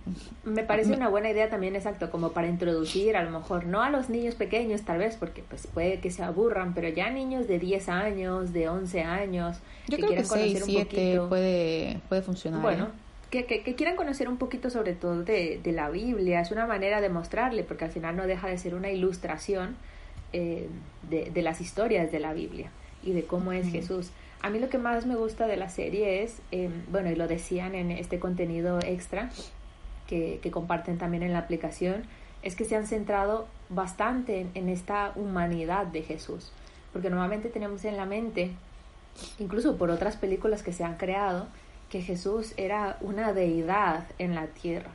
me 0.45 0.63
parece 0.63 0.95
una 0.95 1.11
buena 1.11 1.29
idea 1.29 1.51
también, 1.51 1.77
exacto, 1.77 2.11
como 2.11 2.33
para 2.33 2.49
introducir, 2.49 3.15
a 3.15 3.23
lo 3.23 3.31
mejor 3.31 3.67
no 3.67 3.83
a 3.83 3.91
los 3.91 4.09
niños 4.09 4.37
pequeños 4.37 4.83
tal 4.83 4.99
vez, 4.99 5.17
porque 5.17 5.45
pues 5.47 5.67
puede 5.67 6.01
que 6.01 6.11
se 6.11 6.23
aburran, 6.23 6.73
pero 6.73 6.89
ya 6.89 7.11
niños 7.11 7.47
de 7.47 7.59
10 7.59 7.91
años, 7.91 8.55
de 8.55 8.71
11 8.71 9.03
años, 9.03 9.59
Yo 9.87 9.99
que 9.99 10.07
quieran 10.07 10.27
conocer 10.27 10.63
un 10.63 10.75
poquito. 10.85 11.29
Puede, 11.29 12.01
puede 12.09 12.23
funcionar. 12.23 12.63
Bueno, 12.63 12.89
¿eh? 13.31 13.45
que, 13.45 13.63
que, 13.63 13.75
quieran 13.75 13.97
conocer 13.97 14.31
un 14.31 14.39
poquito 14.39 14.71
sobre 14.71 14.95
todo 14.95 15.23
de, 15.25 15.61
de, 15.63 15.73
la 15.73 15.91
Biblia, 15.91 16.41
es 16.41 16.51
una 16.51 16.65
manera 16.65 17.03
de 17.03 17.11
mostrarle, 17.11 17.65
porque 17.65 17.85
al 17.85 17.91
final 17.91 18.17
no 18.17 18.27
deja 18.27 18.49
de 18.49 18.57
ser 18.57 18.75
una 18.75 18.91
ilustración 18.91 19.77
eh, 20.33 20.69
de, 21.11 21.31
de, 21.31 21.43
las 21.43 21.61
historias 21.61 22.11
de 22.11 22.19
la 22.19 22.33
Biblia 22.33 22.71
y 23.03 23.13
de 23.13 23.25
cómo 23.25 23.53
es 23.53 23.71
Jesús. 23.71 24.11
A 24.43 24.51
mí 24.51 24.59
lo 24.59 24.69
que 24.69 24.79
más 24.79 25.07
me 25.07 25.17
gusta 25.17 25.47
de 25.47 25.57
la 25.57 25.69
serie 25.69 26.23
es, 26.23 26.41
em, 26.51 26.71
bueno, 26.91 27.11
y 27.11 27.17
lo 27.17 27.27
decían 27.27 27.75
en 27.75 27.91
este 27.91 28.19
contenido 28.19 28.79
extra 28.81 29.31
que, 30.07 30.41
comparten 30.53 30.99
también 30.99 31.23
en 31.23 31.33
la 31.33 31.41
aplicación, 31.41 32.05
es 32.43 32.55
que 32.55 32.65
se 32.65 32.77
han 32.77 32.87
centrado 32.87 33.49
bastante 33.69 34.47
en, 34.55 34.69
esta 34.69 35.13
humanidad 35.17 35.87
de 35.87 36.03
Jesús. 36.03 36.53
Porque 36.93 37.11
normalmente 37.11 37.49
tenemos 37.49 37.85
en 37.85 37.97
la 37.97 38.07
mente, 38.07 38.53
incluso 39.39 39.77
por 39.77 39.91
otras 39.91 40.17
películas 40.17 40.63
que 40.63 40.73
se 40.73 40.85
han 40.85 40.97
creado, 40.97 41.49
que 41.91 42.03
Jesús 42.03 42.55
era 42.57 42.99
una 43.01 43.33
deidad 43.33 44.05
en 44.19 44.35
la 44.35 44.47
tierra. 44.47 44.91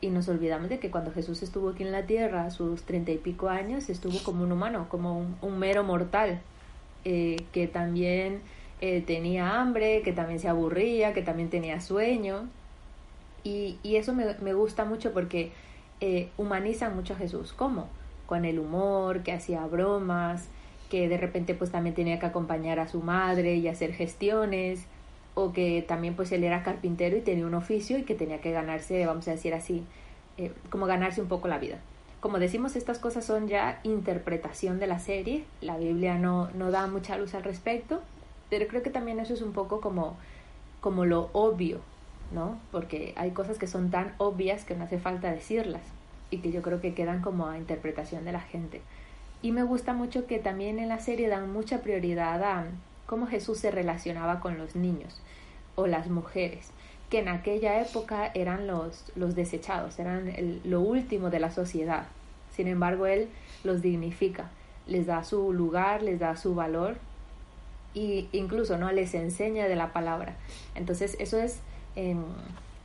Y 0.00 0.08
nos 0.08 0.28
olvidamos 0.28 0.70
de 0.70 0.78
que 0.78 0.90
cuando 0.90 1.12
Jesús 1.12 1.42
estuvo 1.42 1.70
aquí 1.70 1.82
en 1.82 1.92
la 1.92 2.06
tierra, 2.06 2.46
a 2.46 2.50
sus 2.50 2.82
treinta 2.84 3.10
y 3.10 3.18
pico 3.18 3.50
años, 3.50 3.90
estuvo 3.90 4.18
como 4.22 4.44
un 4.44 4.52
humano, 4.52 4.86
como 4.88 5.26
un, 5.42 5.58
mero 5.58 5.84
mortal, 5.84 6.40
eh, 7.04 7.36
que 7.52 7.66
también 7.66 8.40
eh, 8.80 9.02
tenía 9.06 9.60
hambre, 9.60 10.02
que 10.02 10.12
también 10.12 10.38
se 10.38 10.48
aburría, 10.48 11.12
que 11.12 11.22
también 11.22 11.50
tenía 11.50 11.80
sueño. 11.80 12.48
Y, 13.44 13.78
y 13.82 13.96
eso 13.96 14.14
me, 14.14 14.54
gusta 14.54 14.84
mucho 14.84 15.12
porque 15.12 15.52
eh, 16.00 16.28
humaniza 16.36 16.90
mucho 16.90 17.14
a 17.14 17.16
Jesús. 17.16 17.52
¿Cómo? 17.52 17.88
Con 18.26 18.44
el 18.44 18.58
humor, 18.58 19.22
que 19.22 19.32
hacía 19.32 19.66
bromas, 19.66 20.48
que 20.88 21.08
de 21.08 21.16
repente 21.16 21.54
pues 21.54 21.70
también 21.70 21.94
tenía 21.94 22.18
que 22.18 22.26
acompañar 22.26 22.78
a 22.80 22.88
su 22.88 23.00
madre 23.00 23.56
y 23.56 23.68
hacer 23.68 23.92
gestiones, 23.92 24.86
o 25.34 25.52
que 25.52 25.84
también 25.86 26.14
pues 26.14 26.32
él 26.32 26.44
era 26.44 26.62
carpintero 26.62 27.16
y 27.16 27.20
tenía 27.20 27.46
un 27.46 27.54
oficio 27.54 27.98
y 27.98 28.02
que 28.02 28.14
tenía 28.14 28.40
que 28.40 28.50
ganarse, 28.50 29.06
vamos 29.06 29.28
a 29.28 29.32
decir 29.32 29.54
así, 29.54 29.84
eh, 30.38 30.52
como 30.70 30.86
ganarse 30.86 31.20
un 31.20 31.28
poco 31.28 31.48
la 31.48 31.58
vida. 31.58 31.78
Como 32.20 32.38
decimos, 32.38 32.76
estas 32.76 32.98
cosas 32.98 33.24
son 33.24 33.48
ya 33.48 33.80
interpretación 33.82 34.78
de 34.78 34.86
la 34.86 34.98
serie, 34.98 35.44
la 35.60 35.78
Biblia 35.78 36.18
no, 36.18 36.50
no 36.52 36.70
da 36.70 36.86
mucha 36.86 37.16
luz 37.16 37.34
al 37.34 37.44
respecto, 37.44 38.00
pero 38.50 38.66
creo 38.66 38.82
que 38.82 38.90
también 38.90 39.20
eso 39.20 39.32
es 39.32 39.42
un 39.42 39.52
poco 39.52 39.80
como, 39.80 40.16
como 40.80 41.06
lo 41.06 41.30
obvio, 41.32 41.80
¿no? 42.32 42.58
Porque 42.72 43.14
hay 43.16 43.30
cosas 43.30 43.58
que 43.58 43.68
son 43.68 43.90
tan 43.90 44.12
obvias 44.18 44.64
que 44.64 44.74
no 44.74 44.84
hace 44.84 44.98
falta 44.98 45.30
decirlas 45.30 45.82
y 46.30 46.38
que 46.38 46.52
yo 46.52 46.60
creo 46.60 46.80
que 46.80 46.92
quedan 46.92 47.22
como 47.22 47.46
a 47.46 47.58
interpretación 47.58 48.24
de 48.24 48.32
la 48.32 48.40
gente. 48.40 48.82
Y 49.40 49.52
me 49.52 49.62
gusta 49.62 49.94
mucho 49.94 50.26
que 50.26 50.38
también 50.38 50.78
en 50.78 50.88
la 50.88 50.98
serie 50.98 51.28
dan 51.28 51.52
mucha 51.52 51.80
prioridad 51.80 52.42
a 52.42 52.66
cómo 53.06 53.26
Jesús 53.26 53.58
se 53.58 53.70
relacionaba 53.70 54.40
con 54.40 54.58
los 54.58 54.76
niños 54.76 55.22
o 55.76 55.86
las 55.86 56.08
mujeres, 56.08 56.70
que 57.08 57.20
en 57.20 57.28
aquella 57.28 57.80
época 57.80 58.30
eran 58.34 58.66
los, 58.66 59.12
los 59.16 59.34
desechados, 59.34 59.98
eran 59.98 60.32
lo 60.64 60.80
último 60.80 61.30
de 61.30 61.40
la 61.40 61.50
sociedad. 61.50 62.06
Sin 62.54 62.66
embargo, 62.66 63.06
Él 63.06 63.28
los 63.64 63.80
dignifica, 63.80 64.50
les 64.86 65.06
da 65.06 65.24
su 65.24 65.52
lugar, 65.52 66.02
les 66.02 66.18
da 66.18 66.36
su 66.36 66.54
valor 66.54 66.98
y 67.94 68.28
incluso 68.32 68.78
no 68.78 68.90
les 68.92 69.14
enseña 69.14 69.68
de 69.68 69.76
la 69.76 69.92
palabra. 69.92 70.36
Entonces 70.74 71.16
eso 71.18 71.38
es, 71.38 71.60
em, 71.96 72.22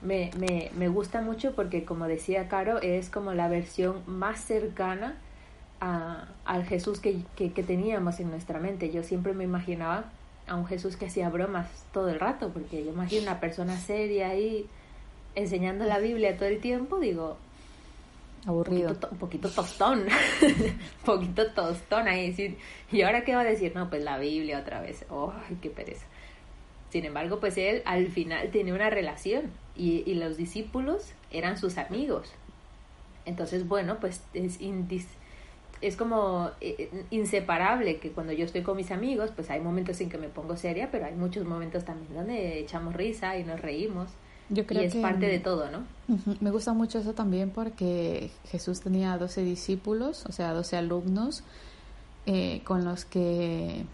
me, 0.02 0.32
me, 0.38 0.72
me, 0.78 0.88
gusta 0.88 1.22
mucho 1.22 1.54
porque 1.56 1.86
como 1.86 2.08
decía 2.08 2.48
Caro, 2.48 2.82
es 2.82 3.10
como 3.10 3.34
la 3.34 3.48
versión 3.48 4.02
más 4.08 4.40
cercana 4.40 5.18
a, 5.82 6.28
al 6.46 6.66
Jesús 6.66 7.00
que, 7.00 7.22
que, 7.36 7.50
teníamos 7.64 8.20
en 8.20 8.30
nuestra 8.30 8.60
mente. 8.60 8.92
Yo 8.92 9.04
siempre 9.04 9.34
me 9.34 9.44
imaginaba 9.44 10.06
a 10.48 10.56
un 10.56 10.66
Jesús 10.66 10.96
que 10.96 11.08
hacía 11.08 11.30
bromas 11.30 11.68
todo 11.92 12.10
el 12.10 12.20
rato, 12.20 12.50
porque 12.50 12.84
yo 12.84 12.92
imagino 12.92 13.24
una 13.24 13.40
persona 13.40 13.78
seria 13.78 14.30
ahí 14.30 14.68
enseñando 15.36 15.86
la 15.86 16.00
Biblia 16.00 16.38
todo 16.38 16.48
el 16.48 16.60
tiempo, 16.60 17.00
digo, 17.00 17.38
aburrido. 18.46 18.96
Un 19.12 19.18
poquito, 19.18 19.50
tostón, 19.50 20.06
un 20.42 21.06
poquito 21.06 21.52
tostón 21.52 22.08
ahí. 22.08 22.58
¿Y 22.92 23.02
ahora 23.02 23.24
qué 23.24 23.36
va 23.36 23.42
a 23.42 23.46
decir? 23.46 23.74
No, 23.75 23.90
pues 23.90 24.04
la 24.04 24.18
Biblia 24.18 24.60
otra 24.60 24.82
vez. 24.82 25.06
¡Ay, 25.10 25.58
qué 25.62 25.70
pereza! 25.70 26.06
Sin 26.90 27.06
embargo, 27.06 27.40
pues 27.40 27.58
él 27.58 27.82
al 27.86 28.08
final 28.08 28.50
tiene 28.52 28.72
una 28.74 28.90
relación 28.90 29.52
y, 29.75 30.04
y 30.10 30.16
los 30.16 30.38
discípulos 30.38 31.14
eran 31.32 31.58
sus 31.58 31.78
amigos. 31.78 32.34
Entonces, 33.25 33.68
bueno, 33.68 33.98
pues 34.00 34.22
es, 34.34 34.60
es 35.82 35.96
como 35.98 36.52
eh, 36.62 36.90
inseparable 37.10 37.98
que 37.98 38.12
cuando 38.12 38.34
yo 38.34 38.46
estoy 38.46 38.62
con 38.62 38.78
mis 38.78 38.92
amigos, 38.92 39.32
pues 39.36 39.50
hay 39.50 39.60
momentos 39.60 40.00
en 40.02 40.10
que 40.10 40.18
me 40.18 40.30
pongo 40.30 40.56
seria, 40.56 40.90
pero 40.92 41.06
hay 41.06 41.16
muchos 41.16 41.46
momentos 41.46 41.84
también 41.84 42.14
donde 42.14 42.60
echamos 42.60 42.94
risa 42.96 43.38
y 43.38 43.44
nos 43.44 43.60
reímos. 43.60 44.12
Yo 44.50 44.66
creo 44.66 44.84
y 44.84 44.86
es 44.86 44.96
parte 44.96 45.28
de 45.28 45.40
todo, 45.40 45.70
¿no? 45.72 45.84
Me 46.40 46.52
gusta 46.52 46.74
mucho 46.74 47.00
eso 47.00 47.14
también 47.14 47.50
porque 47.50 48.32
Jesús 48.50 48.82
tenía 48.82 49.18
12 49.18 49.44
discípulos, 49.44 50.25
o 50.28 50.32
sea, 50.32 50.54
12 50.54 50.78
alumnos 50.78 51.44
eh, 52.25 52.62
con 52.64 52.86
los 52.86 53.06
que 53.06 53.86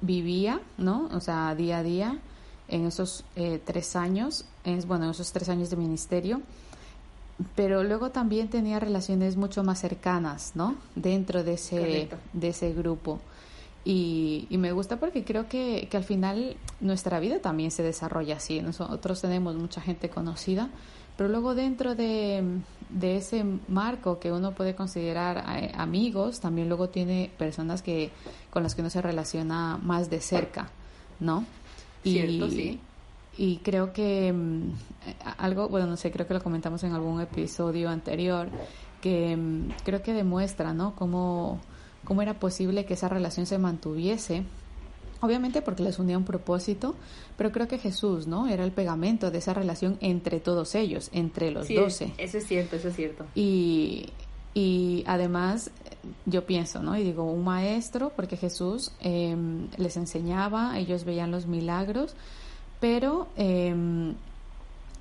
vivía, 0.00 0.60
¿no? 0.78 1.08
O 1.12 1.20
sea, 1.20 1.54
día 1.54 1.78
a 1.78 1.82
día 1.82 2.18
en 2.68 2.86
esos 2.86 3.24
eh, 3.36 3.60
tres 3.64 3.96
años, 3.96 4.44
es, 4.64 4.86
bueno, 4.86 5.04
en 5.04 5.10
esos 5.10 5.32
tres 5.32 5.48
años 5.48 5.70
de 5.70 5.76
ministerio 5.76 6.42
pero 7.54 7.82
luego 7.84 8.10
también 8.10 8.48
tenía 8.48 8.78
relaciones 8.78 9.36
mucho 9.36 9.62
más 9.64 9.80
cercanas, 9.80 10.52
¿no? 10.54 10.76
Dentro 10.94 11.44
de 11.44 11.54
ese, 11.54 12.08
de 12.32 12.48
ese 12.48 12.72
grupo. 12.72 13.20
Y, 13.84 14.46
y, 14.48 14.58
me 14.58 14.70
gusta 14.70 15.00
porque 15.00 15.24
creo 15.24 15.48
que, 15.48 15.88
que, 15.90 15.96
al 15.96 16.04
final 16.04 16.56
nuestra 16.80 17.18
vida 17.18 17.40
también 17.40 17.72
se 17.72 17.82
desarrolla 17.82 18.36
así. 18.36 18.62
Nosotros 18.62 19.20
tenemos 19.20 19.56
mucha 19.56 19.80
gente 19.80 20.08
conocida, 20.08 20.70
pero 21.16 21.28
luego 21.28 21.56
dentro 21.56 21.96
de, 21.96 22.44
de 22.90 23.16
ese 23.16 23.44
marco 23.66 24.20
que 24.20 24.30
uno 24.30 24.52
puede 24.52 24.76
considerar 24.76 25.44
eh, 25.58 25.72
amigos, 25.74 26.38
también 26.38 26.68
luego 26.68 26.90
tiene 26.90 27.32
personas 27.36 27.82
que 27.82 28.12
con 28.50 28.62
las 28.62 28.76
que 28.76 28.82
uno 28.82 28.90
se 28.90 29.02
relaciona 29.02 29.78
más 29.78 30.08
de 30.10 30.20
cerca, 30.20 30.70
¿no? 31.18 31.44
Cierto, 32.04 32.48
sí 32.50 32.78
y 33.36 33.58
creo 33.58 33.92
que 33.92 34.32
mm, 34.32 34.72
algo, 35.38 35.68
bueno, 35.68 35.86
no 35.86 35.96
sé, 35.96 36.10
creo 36.10 36.26
que 36.26 36.34
lo 36.34 36.42
comentamos 36.42 36.82
en 36.84 36.92
algún 36.92 37.20
episodio 37.20 37.88
anterior, 37.88 38.48
que 39.00 39.36
mm, 39.36 39.70
creo 39.84 40.02
que 40.02 40.12
demuestra, 40.12 40.72
¿no? 40.74 40.94
Cómo, 40.94 41.60
cómo 42.04 42.22
era 42.22 42.34
posible 42.34 42.84
que 42.84 42.94
esa 42.94 43.08
relación 43.08 43.46
se 43.46 43.58
mantuviese. 43.58 44.44
Obviamente 45.20 45.62
porque 45.62 45.84
les 45.84 46.00
unía 46.00 46.18
un 46.18 46.24
propósito, 46.24 46.96
pero 47.36 47.52
creo 47.52 47.68
que 47.68 47.78
Jesús, 47.78 48.26
¿no? 48.26 48.48
Era 48.48 48.64
el 48.64 48.72
pegamento 48.72 49.30
de 49.30 49.38
esa 49.38 49.54
relación 49.54 49.96
entre 50.00 50.40
todos 50.40 50.74
ellos, 50.74 51.10
entre 51.12 51.52
los 51.52 51.68
doce. 51.68 52.12
Eso 52.18 52.38
es 52.38 52.46
cierto, 52.46 52.74
eso 52.74 52.88
es 52.88 52.96
cierto. 52.96 53.24
Y, 53.36 54.08
y 54.52 55.04
además, 55.06 55.70
yo 56.26 56.44
pienso, 56.44 56.82
¿no? 56.82 56.96
Y 56.98 57.04
digo, 57.04 57.22
un 57.22 57.44
maestro, 57.44 58.12
porque 58.16 58.36
Jesús 58.36 58.90
em, 59.00 59.68
les 59.76 59.96
enseñaba, 59.96 60.76
ellos 60.78 61.04
veían 61.04 61.30
los 61.30 61.46
milagros, 61.46 62.16
pero 62.80 63.28
em, 63.36 64.14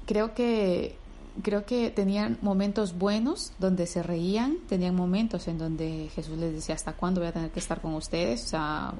creo 0.05 0.36
que 0.36 0.96
creo 1.41 1.65
que 1.65 1.89
tenían 1.89 2.38
momentos 2.41 2.98
buenos 2.98 3.53
donde 3.60 3.88
se 3.88 4.03
reían, 4.03 4.57
tenían 4.67 4.95
momentos 4.95 5.48
en 5.48 5.57
donde 5.57 6.10
Jesús 6.13 6.38
les 6.38 6.53
decía, 6.53 6.75
¿hasta 6.75 6.93
cuándo 6.93 7.21
voy 7.21 7.29
a 7.29 7.33
tener 7.33 7.51
que 7.51 7.60
estar 7.60 7.81
con 7.81 7.93
ustedes? 7.93 8.43
O 8.45 8.48
sea, 8.48 8.93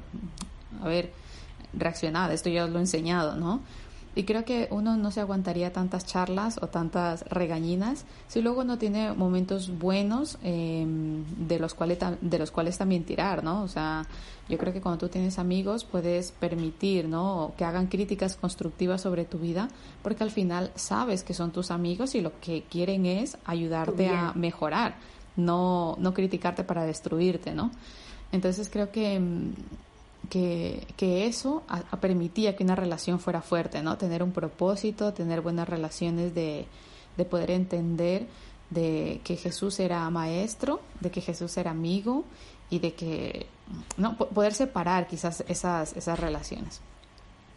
a 0.80 0.88
ver, 0.88 1.12
reaccionad, 1.72 2.32
esto 2.32 2.48
ya 2.48 2.64
os 2.64 2.70
lo 2.70 2.78
he 2.78 2.82
enseñado, 2.82 3.36
¿no? 3.36 3.60
Y 4.14 4.24
creo 4.24 4.44
que 4.44 4.68
uno 4.70 4.96
no 4.96 5.10
se 5.10 5.20
aguantaría 5.20 5.72
tantas 5.72 6.04
charlas 6.04 6.58
o 6.60 6.66
tantas 6.66 7.22
regañinas 7.30 8.04
si 8.28 8.42
luego 8.42 8.62
no 8.62 8.76
tiene 8.76 9.12
momentos 9.14 9.78
buenos 9.78 10.38
em, 10.42 11.24
de, 11.38 11.58
los 11.58 11.72
cuales, 11.72 11.98
de 12.20 12.38
los 12.38 12.50
cuales 12.50 12.76
también 12.76 13.04
tirar, 13.04 13.42
¿no? 13.42 13.62
O 13.62 13.68
sea, 13.68 14.06
yo 14.50 14.58
creo 14.58 14.72
que 14.72 14.82
cuando 14.82 14.98
tú 14.98 15.08
tienes 15.08 15.38
amigos 15.38 15.84
puedes 15.84 16.30
permitir, 16.32 17.08
¿no? 17.08 17.54
Que 17.56 17.64
hagan 17.64 17.86
críticas 17.86 18.36
constructivas 18.36 19.00
sobre 19.00 19.24
tu 19.24 19.38
vida 19.38 19.68
porque 20.02 20.24
al 20.24 20.30
final 20.30 20.72
sabes 20.74 21.24
que 21.24 21.32
son 21.32 21.50
tus 21.50 21.70
amigos 21.70 22.14
y 22.14 22.20
lo 22.20 22.38
que 22.40 22.64
quieren 22.68 23.06
es 23.06 23.38
ayudarte 23.46 24.10
a 24.10 24.32
mejorar, 24.34 24.96
no, 25.36 25.96
no 25.98 26.12
criticarte 26.12 26.64
para 26.64 26.84
destruirte, 26.84 27.54
¿no? 27.54 27.70
Entonces 28.30 28.68
creo 28.70 28.90
que 28.90 29.14
em, 29.14 29.54
que, 30.28 30.86
que 30.96 31.26
eso 31.26 31.62
permitía 32.00 32.56
que 32.56 32.64
una 32.64 32.76
relación 32.76 33.20
fuera 33.20 33.42
fuerte, 33.42 33.82
¿no? 33.82 33.98
Tener 33.98 34.22
un 34.22 34.32
propósito, 34.32 35.12
tener 35.12 35.40
buenas 35.40 35.68
relaciones 35.68 36.34
de, 36.34 36.66
de 37.16 37.24
poder 37.24 37.50
entender 37.50 38.26
de 38.70 39.20
que 39.24 39.36
Jesús 39.36 39.78
era 39.80 40.08
maestro, 40.10 40.80
de 41.00 41.10
que 41.10 41.20
Jesús 41.20 41.56
era 41.56 41.70
amigo 41.70 42.24
y 42.70 42.78
de 42.78 42.94
que, 42.94 43.46
no, 43.96 44.16
poder 44.16 44.54
separar 44.54 45.06
quizás 45.06 45.44
esas, 45.46 45.94
esas 45.94 46.18
relaciones. 46.18 46.80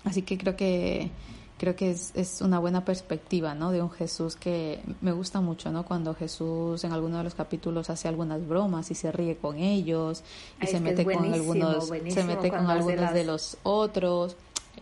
Así 0.04 0.22
que 0.22 0.38
creo 0.38 0.56
que 0.56 1.10
creo 1.58 1.76
que 1.76 1.92
es, 1.92 2.12
es, 2.16 2.42
una 2.42 2.60
buena 2.60 2.84
perspectiva, 2.84 3.56
¿no? 3.56 3.72
De 3.72 3.82
un 3.82 3.90
Jesús 3.90 4.36
que 4.36 4.82
me 5.02 5.12
gusta 5.12 5.42
mucho, 5.42 5.72
¿no? 5.72 5.86
Cuando 5.86 6.14
Jesús 6.14 6.84
en 6.84 6.92
alguno 6.92 7.18
de 7.18 7.24
los 7.24 7.36
capítulos 7.36 7.90
hace 7.90 8.08
algunas 8.08 8.46
bromas 8.46 8.92
y 8.92 8.96
se 8.96 9.12
ríe 9.12 9.38
con 9.38 9.58
ellos 9.58 10.24
y 10.62 10.68
se 10.68 10.80
mete 10.80 11.06
con 11.06 11.34
algunos, 11.34 11.88
se 11.88 12.24
mete 12.24 12.50
con 12.50 12.70
algunos 12.70 13.14
de 13.14 13.24
los 13.24 13.58
otros, 13.64 14.36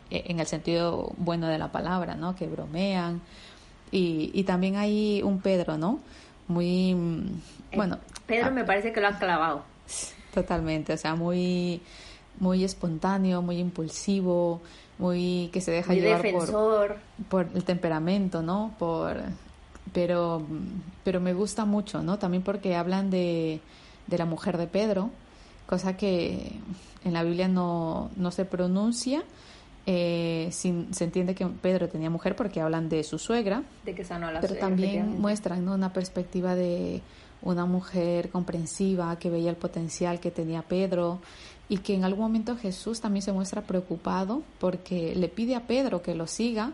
e, 0.10 0.24
en 0.28 0.40
el 0.40 0.48
sentido 0.48 1.14
bueno 1.18 1.48
de 1.48 1.58
la 1.58 1.72
palabra, 1.72 2.16
¿no? 2.16 2.36
Que 2.36 2.48
bromean. 2.48 3.22
Y, 3.92 4.32
y 4.34 4.44
también 4.44 4.76
hay 4.76 5.22
un 5.24 5.40
Pedro, 5.40 5.78
¿no? 5.78 6.00
Muy, 6.48 6.92
eh, 7.72 7.76
bueno. 7.76 8.00
Pedro 8.26 8.52
me 8.52 8.64
parece 8.64 8.92
que 8.92 9.00
lo 9.00 9.08
ha 9.08 9.20
clavado. 9.20 9.64
Totalmente, 10.34 10.94
o 10.94 10.98
sea, 10.98 11.14
muy, 11.14 11.82
muy 12.40 12.64
espontáneo, 12.64 13.44
muy 13.44 13.58
impulsivo, 13.58 14.62
muy 14.98 15.50
que 15.52 15.62
se 15.62 15.72
deja 15.72 15.94
llevar 15.94 16.22
por, 16.32 16.98
por, 17.30 17.48
el 17.56 17.64
temperamento, 17.64 18.42
¿no? 18.42 18.74
Por 18.78 19.18
pero 19.94 20.46
pero 21.04 21.20
me 21.20 21.34
gusta 21.34 21.66
mucho, 21.66 22.02
¿no? 22.02 22.20
También 22.20 22.44
porque 22.44 22.76
hablan 22.76 23.10
de, 23.10 23.60
de 24.08 24.18
la 24.18 24.26
mujer 24.26 24.58
de 24.58 24.68
Pedro, 24.68 25.10
cosa 25.66 25.98
que 25.98 26.54
en 27.04 27.14
la 27.14 27.24
Biblia 27.24 27.48
no, 27.48 28.10
no 28.16 28.32
se 28.32 28.46
pronuncia. 28.46 29.24
Eh, 29.86 30.48
sin, 30.52 30.94
se 30.94 31.04
entiende 31.04 31.36
que 31.36 31.46
Pedro 31.46 31.90
tenía 31.90 32.10
mujer 32.10 32.38
porque 32.38 32.62
hablan 32.62 32.88
de 32.88 33.04
su 33.04 33.20
suegra, 33.20 33.64
de 33.84 33.94
que 33.94 34.06
sanó 34.06 34.28
a 34.28 34.32
la 34.32 34.40
pero 34.40 34.56
también 34.56 35.20
muestran 35.20 35.66
¿no? 35.66 35.74
una 35.74 35.92
perspectiva 35.92 36.56
de 36.56 37.02
una 37.42 37.66
mujer 37.66 38.30
comprensiva 38.30 39.18
que 39.20 39.30
veía 39.30 39.50
el 39.50 39.58
potencial 39.58 40.22
que 40.22 40.32
tenía 40.32 40.62
Pedro 40.62 41.20
y 41.70 41.78
que 41.78 41.96
en 41.96 42.04
algún 42.04 42.24
momento 42.24 42.58
Jesús 42.58 43.02
también 43.02 43.24
se 43.24 43.32
muestra 43.32 43.62
preocupado 43.62 44.44
porque 44.60 45.16
le 45.16 45.28
pide 45.30 45.56
a 45.56 45.68
Pedro 45.68 46.02
que 46.02 46.16
lo 46.16 46.28
siga, 46.28 46.74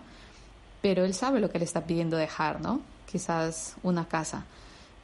pero 0.82 1.06
él 1.06 1.14
sabe 1.14 1.40
lo 1.40 1.50
que 1.50 1.60
le 1.60 1.66
está 1.66 1.86
pidiendo 1.86 2.18
dejar, 2.18 2.62
¿no? 2.62 2.82
Quizás 3.10 3.76
una 3.84 4.08
casa. 4.08 4.46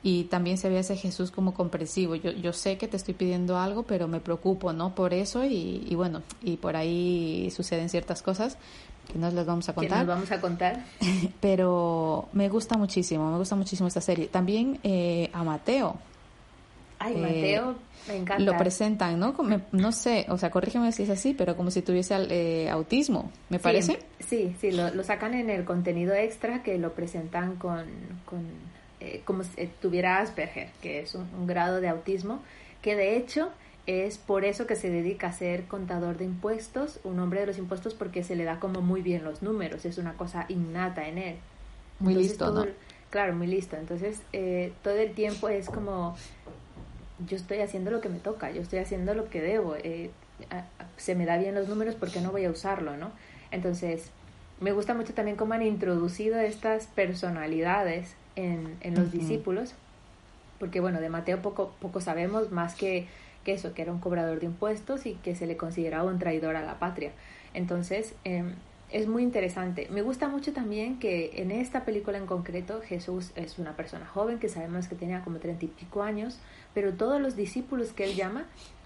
Y 0.03 0.25
también 0.25 0.57
se 0.57 0.69
ve 0.69 0.77
a 0.77 0.81
ese 0.81 0.95
Jesús 0.95 1.31
como 1.31 1.55
comprensivo. 1.55 2.15
Yo, 2.15 2.31
yo 2.31 2.53
sé 2.53 2.77
que 2.77 2.87
te 2.87 2.95
estoy 2.95 3.15
pidiendo 3.15 3.57
algo, 3.57 3.83
pero 3.83 4.07
me 4.07 4.19
preocupo, 4.19 4.71
¿no? 4.71 4.93
Por 4.93 5.13
eso 5.13 5.43
y, 5.45 5.83
y 5.87 5.95
bueno, 5.95 6.21
y 6.43 6.57
por 6.57 6.75
ahí 6.75 7.49
suceden 7.51 7.89
ciertas 7.89 8.21
cosas 8.21 8.57
que 9.11 9.17
nos 9.19 9.33
las 9.33 9.45
vamos 9.45 9.69
a 9.69 9.73
contar. 9.73 9.99
nos 9.99 10.07
vamos 10.07 10.31
a 10.31 10.41
contar. 10.41 10.83
pero 11.41 12.27
me 12.33 12.49
gusta 12.49 12.77
muchísimo, 12.77 13.31
me 13.31 13.37
gusta 13.37 13.55
muchísimo 13.55 13.87
esta 13.87 14.01
serie. 14.01 14.27
También 14.27 14.79
eh, 14.83 15.29
a 15.33 15.43
Mateo. 15.43 15.97
Ay, 16.99 17.15
Mateo 17.17 17.75
lo 18.37 18.57
presentan, 18.57 19.19
¿no? 19.19 19.35
no 19.71 19.91
sé, 19.91 20.25
o 20.29 20.37
sea, 20.37 20.51
corrígeme 20.51 20.91
si 20.91 21.03
es 21.03 21.09
así, 21.09 21.33
pero 21.33 21.55
como 21.55 21.71
si 21.71 21.81
tuviese 21.81 22.15
eh, 22.29 22.69
autismo, 22.69 23.31
¿me 23.49 23.59
parece? 23.59 23.99
Sí, 24.19 24.55
sí, 24.59 24.71
lo, 24.71 25.03
sacan 25.03 25.33
en 25.33 25.49
el 25.49 25.65
contenido 25.65 26.13
extra 26.13 26.61
que 26.61 26.77
lo 26.77 26.93
presentan 26.93 27.55
con, 27.55 27.85
eh, 28.99 29.21
como 29.25 29.43
si 29.43 29.67
tuviera 29.81 30.19
Asperger, 30.19 30.69
que 30.81 30.99
es 30.99 31.15
un, 31.15 31.47
grado 31.47 31.81
de 31.81 31.89
autismo, 31.89 32.41
que 32.81 32.95
de 32.95 33.17
hecho 33.17 33.49
es 33.87 34.17
por 34.17 34.45
eso 34.45 34.67
que 34.67 34.75
se 34.75 34.89
dedica 34.89 35.27
a 35.27 35.33
ser 35.33 35.65
contador 35.65 36.17
de 36.17 36.25
impuestos, 36.25 36.99
un 37.03 37.19
hombre 37.19 37.41
de 37.41 37.47
los 37.47 37.57
impuestos, 37.57 37.93
porque 37.93 38.23
se 38.23 38.35
le 38.35 38.43
da 38.43 38.59
como 38.59 38.81
muy 38.81 39.01
bien 39.01 39.23
los 39.23 39.41
números, 39.41 39.85
es 39.85 39.97
una 39.97 40.13
cosa 40.13 40.45
innata 40.49 41.07
en 41.07 41.17
él. 41.17 41.35
Muy 41.99 42.15
listo, 42.15 42.51
¿no? 42.51 42.65
Claro, 43.09 43.33
muy 43.35 43.47
listo. 43.47 43.77
Entonces, 43.77 44.21
eh, 44.33 44.73
todo 44.83 44.95
el 44.95 45.13
tiempo 45.13 45.47
es 45.47 45.69
como 45.69 46.17
yo 47.19 47.37
estoy 47.37 47.59
haciendo 47.59 47.91
lo 47.91 48.01
que 48.01 48.09
me 48.09 48.19
toca, 48.19 48.51
yo 48.51 48.61
estoy 48.61 48.79
haciendo 48.79 49.13
lo 49.13 49.29
que 49.29 49.41
debo, 49.41 49.75
eh, 49.77 50.11
se 50.97 51.15
me 51.15 51.25
da 51.25 51.37
bien 51.37 51.55
los 51.55 51.67
números 51.67 51.95
porque 51.95 52.21
no 52.21 52.31
voy 52.31 52.45
a 52.45 52.49
usarlo, 52.49 52.97
¿no? 52.97 53.11
Entonces, 53.51 54.11
me 54.59 54.71
gusta 54.71 54.93
mucho 54.93 55.13
también 55.13 55.37
cómo 55.37 55.53
han 55.53 55.61
introducido 55.61 56.39
estas 56.39 56.87
personalidades 56.87 58.15
en, 58.35 58.77
en 58.81 58.95
los 58.95 59.11
discípulos, 59.11 59.73
porque 60.59 60.79
bueno, 60.79 60.99
de 61.01 61.09
Mateo 61.09 61.41
poco, 61.41 61.73
poco 61.79 62.01
sabemos 62.01 62.51
más 62.51 62.75
que, 62.75 63.07
que 63.43 63.53
eso, 63.53 63.73
que 63.73 63.81
era 63.81 63.91
un 63.91 63.99
cobrador 63.99 64.39
de 64.39 64.47
impuestos 64.47 65.05
y 65.05 65.15
que 65.15 65.35
se 65.35 65.47
le 65.47 65.57
consideraba 65.57 66.09
un 66.09 66.19
traidor 66.19 66.55
a 66.55 66.63
la 66.63 66.79
patria. 66.79 67.11
Entonces, 67.53 68.15
em, 68.23 68.55
es 68.91 69.07
muy 69.07 69.23
interesante. 69.23 69.87
Me 69.91 70.01
gusta 70.01 70.27
mucho 70.27 70.53
también 70.53 70.99
que 70.99 71.41
en 71.41 71.51
esta 71.51 71.85
película 71.85 72.17
en 72.17 72.25
concreto 72.25 72.81
Jesús 72.81 73.31
es 73.35 73.57
una 73.57 73.75
persona 73.75 74.05
joven 74.05 74.39
que 74.39 74.49
sabemos 74.49 74.87
que 74.87 74.95
tenía 74.95 75.21
como 75.23 75.39
treinta 75.39 75.65
y 75.65 75.69
pico 75.69 76.03
años, 76.03 76.39
pero 76.73 76.93
todos 76.93 77.19
los 77.19 77.35
discípulos 77.35 77.93
que 77.93 78.05
él 78.05 78.15
llama 78.15 78.45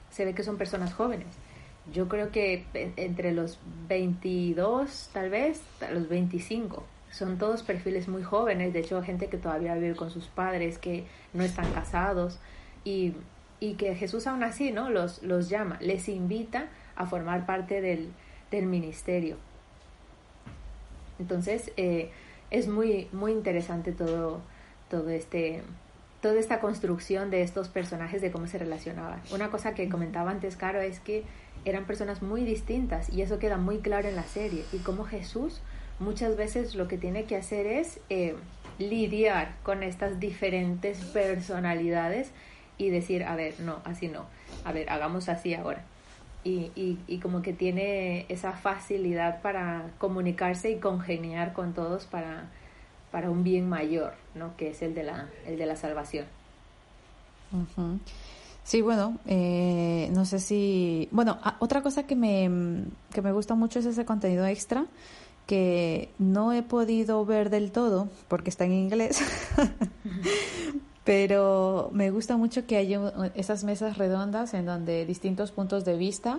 se 0.10 0.26
ve 0.26 0.34
que 0.34 0.44
son 0.44 0.58
personas 0.58 0.94
jóvenes. 0.94 1.28
Yo 1.94 2.08
creo 2.08 2.32
que 2.32 2.66
entre 2.74 3.34
los 3.34 3.60
22 3.88 5.10
tal 5.12 5.30
vez, 5.30 5.62
los 5.92 6.08
25. 6.08 6.84
Son 7.12 7.38
todos 7.40 7.64
perfiles 7.64 8.08
muy 8.08 8.22
jóvenes, 8.22 8.72
de 8.72 8.80
hecho 8.80 9.02
gente 9.02 9.28
que 9.28 9.38
todavía 9.38 9.74
vive 9.76 9.96
con 9.96 10.12
sus 10.12 10.28
padres, 10.28 10.78
que 10.78 11.06
no 11.34 11.44
están 11.44 11.72
casados 11.72 12.40
y, 12.84 13.14
y 13.60 13.74
que 13.74 13.96
Jesús 13.96 14.28
aún 14.28 14.44
así 14.44 14.72
¿no? 14.72 14.92
los, 14.92 15.24
los 15.24 15.50
llama, 15.50 15.78
les 15.82 16.08
invita 16.08 16.68
a 16.96 17.08
formar 17.08 17.48
parte 17.48 17.82
del, 17.82 18.12
del 18.52 18.68
ministerio. 18.68 19.38
Entonces, 21.20 21.72
eh, 21.78 22.10
es 22.52 22.68
muy, 22.68 23.08
muy 23.12 23.32
interesante 23.32 23.92
todo, 23.92 24.42
todo 24.90 25.10
este, 25.10 25.62
toda 26.22 26.40
esta 26.40 26.60
construcción 26.60 27.30
de 27.30 27.42
estos 27.42 27.68
personajes, 27.70 28.22
de 28.22 28.32
cómo 28.32 28.48
se 28.48 28.58
relacionaban. 28.58 29.22
Una 29.32 29.52
cosa 29.52 29.74
que 29.74 29.90
comentaba 29.90 30.32
antes, 30.32 30.56
Caro, 30.56 30.82
es 30.82 31.00
que 31.00 31.24
eran 31.66 31.86
personas 31.86 32.22
muy 32.22 32.44
distintas 32.44 33.12
y 33.12 33.22
eso 33.22 33.40
queda 33.40 33.58
muy 33.58 33.80
claro 33.80 34.08
en 34.08 34.16
la 34.16 34.24
serie. 34.24 34.64
Y 34.74 34.78
cómo 34.78 35.04
Jesús 35.04 35.62
muchas 36.00 36.38
veces 36.38 36.76
lo 36.76 36.88
que 36.88 36.98
tiene 36.98 37.26
que 37.26 37.36
hacer 37.36 37.68
es 37.68 38.00
eh, 38.10 38.36
lidiar 38.78 39.56
con 39.64 39.84
estas 39.84 40.20
diferentes 40.20 41.00
personalidades 41.06 42.32
y 42.78 42.90
decir, 42.90 43.26
a 43.26 43.36
ver, 43.36 43.60
no, 43.60 43.82
así 43.84 44.08
no, 44.08 44.26
a 44.64 44.72
ver, 44.72 44.90
hagamos 44.90 45.28
así 45.28 45.54
ahora 45.54 45.84
y, 46.44 46.72
y, 46.76 46.98
y, 47.08 47.20
como 47.20 47.42
que 47.42 47.54
tiene 47.54 48.26
esa 48.30 48.54
facilidad 48.54 49.42
para 49.42 49.92
comunicarse 49.98 50.72
y 50.72 50.80
congeniar 50.80 51.54
con 51.54 51.74
todos 51.74 52.06
para, 52.06 52.50
para 53.12 53.30
un 53.30 53.44
bien 53.44 53.68
mayor, 53.68 54.14
¿no? 54.36 54.56
que 54.56 54.70
es 54.70 54.82
el 54.82 54.96
de 54.96 55.04
la, 55.04 55.30
el 55.46 55.58
de 55.58 55.66
la 55.66 55.76
salvación. 55.76 56.26
Sí, 58.64 58.82
bueno, 58.82 59.18
eh, 59.26 60.10
no 60.14 60.26
sé 60.26 60.40
si... 60.40 61.10
Bueno, 61.12 61.40
otra 61.60 61.82
cosa 61.82 62.04
que 62.04 62.16
me, 62.16 62.86
que 63.12 63.22
me 63.22 63.32
gusta 63.32 63.56
mucho 63.56 63.80
es 63.80 63.86
ese 63.86 64.06
contenido 64.06 64.46
extra 64.46 64.86
que 65.50 66.12
no 66.20 66.54
he 66.54 66.62
podido 66.62 67.26
ver 67.26 67.50
del 67.50 67.72
todo 67.72 68.08
porque 68.28 68.52
está 68.52 68.66
en 68.66 68.74
inglés, 68.74 69.24
pero 71.10 71.90
me 71.92 72.12
gusta 72.12 72.38
mucho 72.38 72.68
que 72.68 72.78
haya 72.78 73.02
esas 73.34 73.64
mesas 73.64 73.98
redondas 73.98 74.54
en 74.54 74.68
donde 74.68 75.08
distintos 75.08 75.52
puntos 75.52 75.84
de 75.84 75.98
vista 75.98 76.38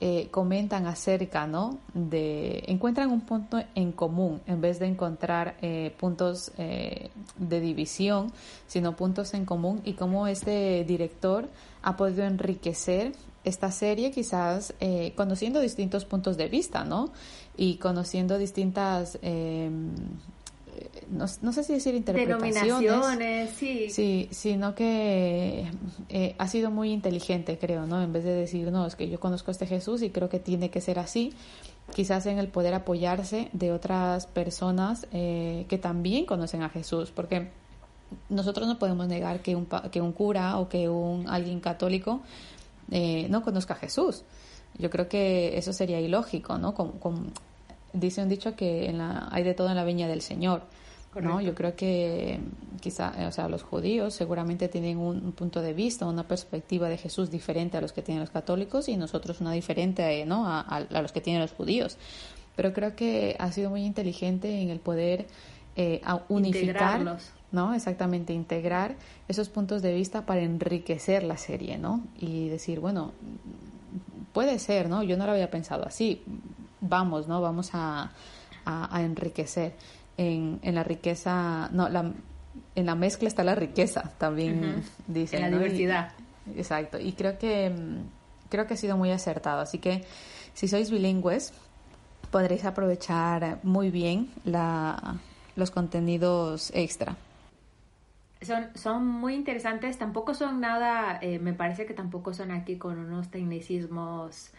eh, 0.00 0.28
comentan 0.30 0.84
acerca, 0.84 1.46
¿no? 1.46 1.78
De 1.94 2.62
encuentran 2.66 3.10
un 3.10 3.22
punto 3.22 3.62
en 3.74 3.90
común 3.92 4.42
en 4.46 4.60
vez 4.60 4.78
de 4.80 4.88
encontrar 4.88 5.56
eh, 5.62 5.94
puntos 5.98 6.52
eh, 6.58 7.08
de 7.38 7.60
división, 7.60 8.30
sino 8.66 8.96
puntos 8.96 9.32
en 9.32 9.46
común 9.46 9.80
y 9.82 9.94
cómo 9.94 10.26
este 10.26 10.84
director 10.84 11.48
ha 11.80 11.96
podido 11.96 12.24
enriquecer 12.24 13.12
esta 13.44 13.70
serie 13.72 14.10
quizás 14.10 14.74
conociendo 15.16 15.58
distintos 15.58 16.04
puntos 16.04 16.36
de 16.36 16.48
vista, 16.48 16.84
¿no? 16.84 17.12
Y 17.56 17.76
conociendo 17.76 18.36
distintas 18.36 19.18
no, 21.10 21.26
no, 21.42 21.52
sé 21.52 21.64
si 21.64 21.74
decir 21.74 21.94
interpretaciones. 21.94 23.50
sí. 23.56 23.90
Sí, 23.90 24.28
sino 24.30 24.74
que 24.74 25.70
eh, 26.08 26.34
ha 26.38 26.48
sido 26.48 26.70
muy 26.70 26.90
inteligente, 26.90 27.58
creo, 27.58 27.86
¿no? 27.86 28.02
En 28.02 28.12
vez 28.12 28.24
de 28.24 28.34
decir, 28.34 28.70
no, 28.70 28.86
es 28.86 28.96
que 28.96 29.08
yo 29.08 29.20
conozco 29.20 29.50
a 29.50 29.52
este 29.52 29.66
Jesús 29.66 30.02
y 30.02 30.10
creo 30.10 30.28
que 30.28 30.38
tiene 30.38 30.70
que 30.70 30.80
ser 30.80 30.98
así, 30.98 31.32
quizás 31.94 32.26
en 32.26 32.38
el 32.38 32.48
poder 32.48 32.74
apoyarse 32.74 33.48
de 33.52 33.72
otras 33.72 34.26
personas 34.26 35.06
eh, 35.12 35.66
que 35.68 35.78
también 35.78 36.26
conocen 36.26 36.62
a 36.62 36.68
Jesús, 36.68 37.10
porque 37.10 37.50
nosotros 38.28 38.66
no 38.66 38.78
podemos 38.78 39.06
negar 39.06 39.40
que 39.40 39.56
un, 39.56 39.66
que 39.90 40.00
un 40.00 40.12
cura 40.12 40.58
o 40.58 40.68
que 40.68 40.88
un 40.88 41.28
alguien 41.28 41.60
católico 41.60 42.20
eh, 42.90 43.26
no 43.30 43.42
conozca 43.42 43.74
a 43.74 43.76
Jesús. 43.76 44.24
Yo 44.78 44.90
creo 44.90 45.08
que 45.08 45.56
eso 45.56 45.72
sería 45.72 46.00
ilógico, 46.00 46.58
¿no? 46.58 46.74
Dice 47.92 48.22
un 48.22 48.28
dicho 48.28 48.56
que 48.56 48.86
en 48.86 48.98
la, 48.98 49.28
hay 49.30 49.42
de 49.42 49.54
todo 49.54 49.68
en 49.68 49.76
la 49.76 49.84
viña 49.84 50.08
del 50.08 50.22
Señor. 50.22 50.62
¿no? 51.20 51.42
Yo 51.42 51.54
creo 51.54 51.76
que 51.76 52.40
quizá, 52.80 53.12
o 53.28 53.32
sea, 53.32 53.48
los 53.48 53.62
judíos 53.62 54.14
seguramente 54.14 54.68
tienen 54.68 54.96
un, 54.96 55.32
punto 55.32 55.60
de 55.60 55.74
vista, 55.74 56.06
una 56.06 56.26
perspectiva 56.26 56.88
de 56.88 56.96
Jesús 56.96 57.30
diferente 57.30 57.76
a 57.76 57.82
los 57.82 57.92
que 57.92 58.00
tienen 58.00 58.20
los 58.20 58.30
católicos 58.30 58.88
y 58.88 58.96
nosotros 58.96 59.40
una 59.42 59.52
diferente, 59.52 60.24
¿no? 60.24 60.44
A, 60.46 60.86
los 60.90 61.12
que 61.12 61.20
tienen 61.20 61.42
los 61.42 61.52
judíos. 61.52 61.98
Pero 62.56 62.72
creo 62.72 62.96
que 62.96 63.36
ha 63.38 63.52
sido 63.52 63.68
muy 63.68 63.84
inteligente 63.84 64.60
en 64.60 64.70
el 64.70 64.78
poder 64.80 65.26
eh, 65.76 66.00
unificar, 66.28 67.18
¿no? 67.50 67.74
Exactamente, 67.74 68.32
integrar 68.32 68.96
esos 69.28 69.50
puntos 69.50 69.82
de 69.82 69.92
vista 69.92 70.24
para 70.24 70.40
enriquecer 70.40 71.24
la 71.24 71.36
serie, 71.36 71.76
¿no? 71.76 72.02
Y 72.18 72.48
decir, 72.48 72.80
bueno, 72.80 73.12
puede 74.32 74.58
ser, 74.58 74.88
¿no? 74.88 75.02
Yo 75.02 75.18
no 75.18 75.26
lo 75.26 75.32
había 75.32 75.50
pensado 75.50 75.86
así 75.86 76.22
vamos, 76.82 77.26
¿no? 77.28 77.40
Vamos 77.40 77.70
a, 77.72 78.10
a, 78.66 79.02
enriquecer. 79.02 79.72
En, 80.18 80.60
en, 80.62 80.74
la 80.74 80.84
riqueza, 80.84 81.70
no, 81.72 81.88
la, 81.88 82.12
en 82.74 82.86
la 82.86 82.94
mezcla 82.94 83.28
está 83.28 83.42
la 83.42 83.54
riqueza, 83.54 84.12
también 84.18 84.82
dice 85.06 85.36
En 85.36 85.42
la 85.42 85.50
diversidad. 85.50 86.12
exacto. 86.54 86.98
Y 86.98 87.12
creo 87.12 87.38
que, 87.38 87.72
creo 88.50 88.66
que 88.66 88.74
ha 88.74 88.76
sido 88.76 88.98
muy 88.98 89.10
acertado. 89.10 89.60
Así 89.62 89.78
que 89.78 90.04
si 90.52 90.68
sois 90.68 90.90
bilingües, 90.90 91.54
podréis 92.30 92.64
aprovechar 92.64 93.58
muy 93.62 93.90
bien 93.90 94.30
la, 94.44 95.16
los 95.56 95.70
contenidos 95.70 96.70
extra. 96.74 97.16
Son, 98.42 98.70
son 98.74 99.06
muy 99.06 99.34
interesantes, 99.34 99.98
tampoco 99.98 100.34
son 100.34 100.60
nada, 100.60 101.18
eh, 101.22 101.38
me 101.38 101.52
parece 101.52 101.86
que 101.86 101.94
tampoco 101.94 102.34
son 102.34 102.50
aquí 102.50 102.76
con 102.76 102.98
unos 102.98 103.30
tecnicismos 103.30 104.50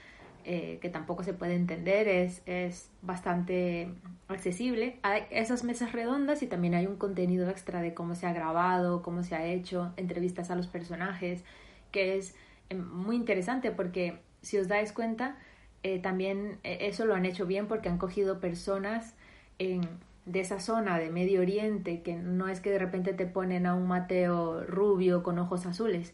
eh, 0.46 0.80
que 0.82 0.90
tampoco 0.90 1.24
se 1.24 1.34
puede 1.34 1.56
entender, 1.56 2.08
es, 2.08 2.42
es 2.46 2.90
bastante 3.02 3.90
accesible. 4.28 5.00
Hay 5.02 5.24
esas 5.32 5.64
mesas 5.64 5.94
redondas 5.94 6.44
y 6.44 6.48
también 6.48 6.74
hay 6.74 6.86
un 6.86 6.98
contenido 6.98 7.50
extra 7.50 7.82
de 7.82 7.94
cómo 7.94 8.14
se 8.16 8.28
ha 8.28 8.34
grabado, 8.34 9.02
cómo 9.02 9.24
se 9.24 9.36
ha 9.36 9.46
hecho, 9.46 9.94
entrevistas 9.96 10.52
a 10.52 10.56
los 10.56 10.68
personajes, 10.68 11.44
que 11.92 12.18
es 12.18 12.36
eh, 12.70 12.76
muy 12.76 13.16
interesante 13.16 13.72
porque 13.72 14.20
si 14.42 14.58
os 14.58 14.68
dais 14.68 14.92
cuenta, 14.92 15.38
eh, 15.84 16.00
también 16.00 16.60
eso 16.64 17.06
lo 17.06 17.16
han 17.16 17.26
hecho 17.26 17.46
bien 17.46 17.68
porque 17.68 17.90
han 17.90 17.98
cogido 17.98 18.40
personas 18.40 19.16
en, 19.60 19.82
de 20.26 20.42
esa 20.42 20.60
zona 20.60 21.00
de 21.00 21.10
Medio 21.10 21.42
Oriente, 21.42 22.02
que 22.02 22.16
no 22.16 22.50
es 22.50 22.60
que 22.60 22.70
de 22.70 22.80
repente 22.80 23.14
te 23.14 23.26
ponen 23.26 23.66
a 23.66 23.76
un 23.76 23.88
Mateo 23.88 24.66
rubio 24.66 25.24
con 25.24 25.40
ojos 25.40 25.66
azules, 25.66 26.14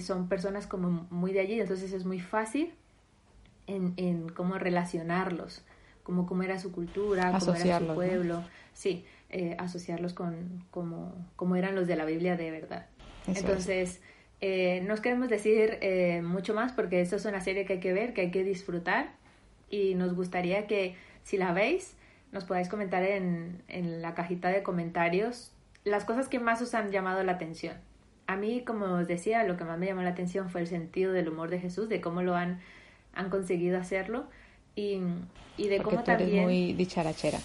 son 0.00 0.28
personas 0.28 0.66
como 0.66 1.06
muy 1.10 1.32
de 1.32 1.40
allí, 1.40 1.60
entonces 1.60 1.92
es 1.92 2.04
muy 2.04 2.20
fácil 2.20 2.74
en, 3.96 4.28
cómo 4.30 4.58
relacionarlos, 4.58 5.62
como 6.02 6.26
cómo 6.26 6.42
era 6.42 6.58
su 6.58 6.72
cultura, 6.72 7.32
cómo 7.38 7.54
era 7.54 7.78
su 7.78 7.86
pueblo, 7.94 8.42
sí, 8.72 9.04
eh, 9.30 9.54
asociarlos 9.58 10.12
con 10.12 10.64
cómo, 10.70 11.56
eran 11.56 11.74
los 11.74 11.86
de 11.86 11.96
la 11.96 12.04
Biblia 12.04 12.36
de 12.36 12.50
verdad. 12.50 12.86
Entonces, 13.26 14.00
eh, 14.40 14.82
no 14.86 14.96
queremos 14.96 15.28
decir 15.28 15.78
eh, 15.82 16.22
mucho 16.22 16.54
más 16.54 16.72
porque 16.72 17.00
esto 17.00 17.16
es 17.16 17.24
una 17.24 17.40
serie 17.40 17.64
que 17.64 17.74
hay 17.74 17.80
que 17.80 17.92
ver, 17.92 18.14
que 18.14 18.22
hay 18.22 18.30
que 18.30 18.42
disfrutar 18.42 19.12
y 19.68 19.94
nos 19.94 20.14
gustaría 20.14 20.66
que 20.66 20.96
si 21.22 21.36
la 21.36 21.52
veis 21.52 21.96
nos 22.32 22.44
podáis 22.44 22.68
comentar 22.68 23.02
en, 23.02 23.62
en 23.68 24.02
la 24.02 24.14
cajita 24.14 24.48
de 24.48 24.62
comentarios 24.62 25.52
las 25.84 26.04
cosas 26.04 26.28
que 26.28 26.38
más 26.38 26.62
os 26.62 26.74
han 26.74 26.90
llamado 26.90 27.22
la 27.24 27.32
atención. 27.32 27.76
A 28.26 28.36
mí, 28.36 28.62
como 28.64 28.86
os 28.86 29.08
decía, 29.08 29.42
lo 29.44 29.56
que 29.56 29.64
más 29.64 29.78
me 29.78 29.86
llamó 29.86 30.02
la 30.02 30.10
atención 30.10 30.50
fue 30.50 30.60
el 30.60 30.68
sentido 30.68 31.12
del 31.12 31.28
humor 31.28 31.50
de 31.50 31.58
Jesús, 31.58 31.88
de 31.88 32.00
cómo 32.00 32.22
lo 32.22 32.36
han 32.36 32.60
han 33.14 33.30
conseguido 33.30 33.78
hacerlo 33.78 34.26
y, 34.74 35.00
y 35.56 35.68
de 35.68 35.80
cómo 35.82 36.02
también... 36.02 36.30
Eres 36.30 36.44
muy 36.44 36.72
dicharachera. 36.74 37.38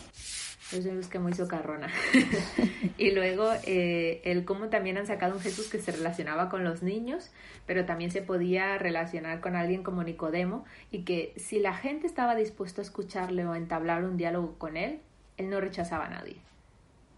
Yo 0.71 0.81
soy 0.81 0.99
que 1.11 1.19
muy 1.19 1.33
socarrona. 1.33 1.89
y 2.97 3.11
luego 3.11 3.51
eh, 3.65 4.21
el 4.23 4.45
cómo 4.45 4.69
también 4.69 4.97
han 4.97 5.05
sacado 5.05 5.35
un 5.35 5.41
Jesús 5.41 5.69
que 5.69 5.79
se 5.79 5.91
relacionaba 5.91 6.49
con 6.49 6.63
los 6.63 6.81
niños, 6.81 7.31
pero 7.67 7.85
también 7.85 8.09
se 8.09 8.21
podía 8.21 8.77
relacionar 8.77 9.41
con 9.41 9.55
alguien 9.55 9.83
como 9.83 10.03
Nicodemo 10.03 10.65
y 10.91 11.03
que 11.03 11.33
si 11.37 11.59
la 11.59 11.75
gente 11.75 12.07
estaba 12.07 12.35
dispuesto 12.35 12.81
a 12.81 12.83
escucharle 12.83 13.45
o 13.45 13.51
a 13.51 13.57
entablar 13.57 14.03
un 14.03 14.17
diálogo 14.17 14.55
con 14.57 14.75
él, 14.75 14.99
él 15.37 15.49
no 15.49 15.61
rechazaba 15.61 16.05
a 16.05 16.09
nadie. 16.09 16.37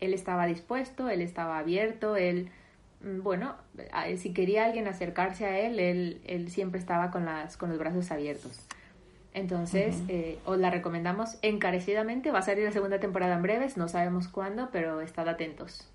Él 0.01 0.13
estaba 0.13 0.45
dispuesto, 0.45 1.09
él 1.09 1.21
estaba 1.21 1.57
abierto, 1.57 2.17
él 2.17 2.49
bueno, 3.01 3.55
si 4.17 4.33
quería 4.33 4.65
alguien 4.65 4.87
acercarse 4.87 5.45
a 5.45 5.59
él, 5.59 5.79
él, 5.79 6.21
él 6.25 6.49
siempre 6.49 6.79
estaba 6.79 7.11
con, 7.11 7.25
las, 7.25 7.57
con 7.57 7.69
los 7.69 7.77
brazos 7.77 8.11
abiertos. 8.11 8.59
Entonces, 9.33 10.01
eh, 10.07 10.39
os 10.45 10.57
la 10.57 10.71
recomendamos 10.71 11.37
encarecidamente. 11.43 12.31
Va 12.31 12.39
a 12.39 12.41
salir 12.41 12.63
la 12.63 12.71
segunda 12.71 12.99
temporada 12.99 13.35
en 13.35 13.43
breves, 13.43 13.77
no 13.77 13.87
sabemos 13.87 14.27
cuándo, 14.27 14.69
pero 14.71 14.99
estad 15.01 15.27
atentos. 15.29 15.87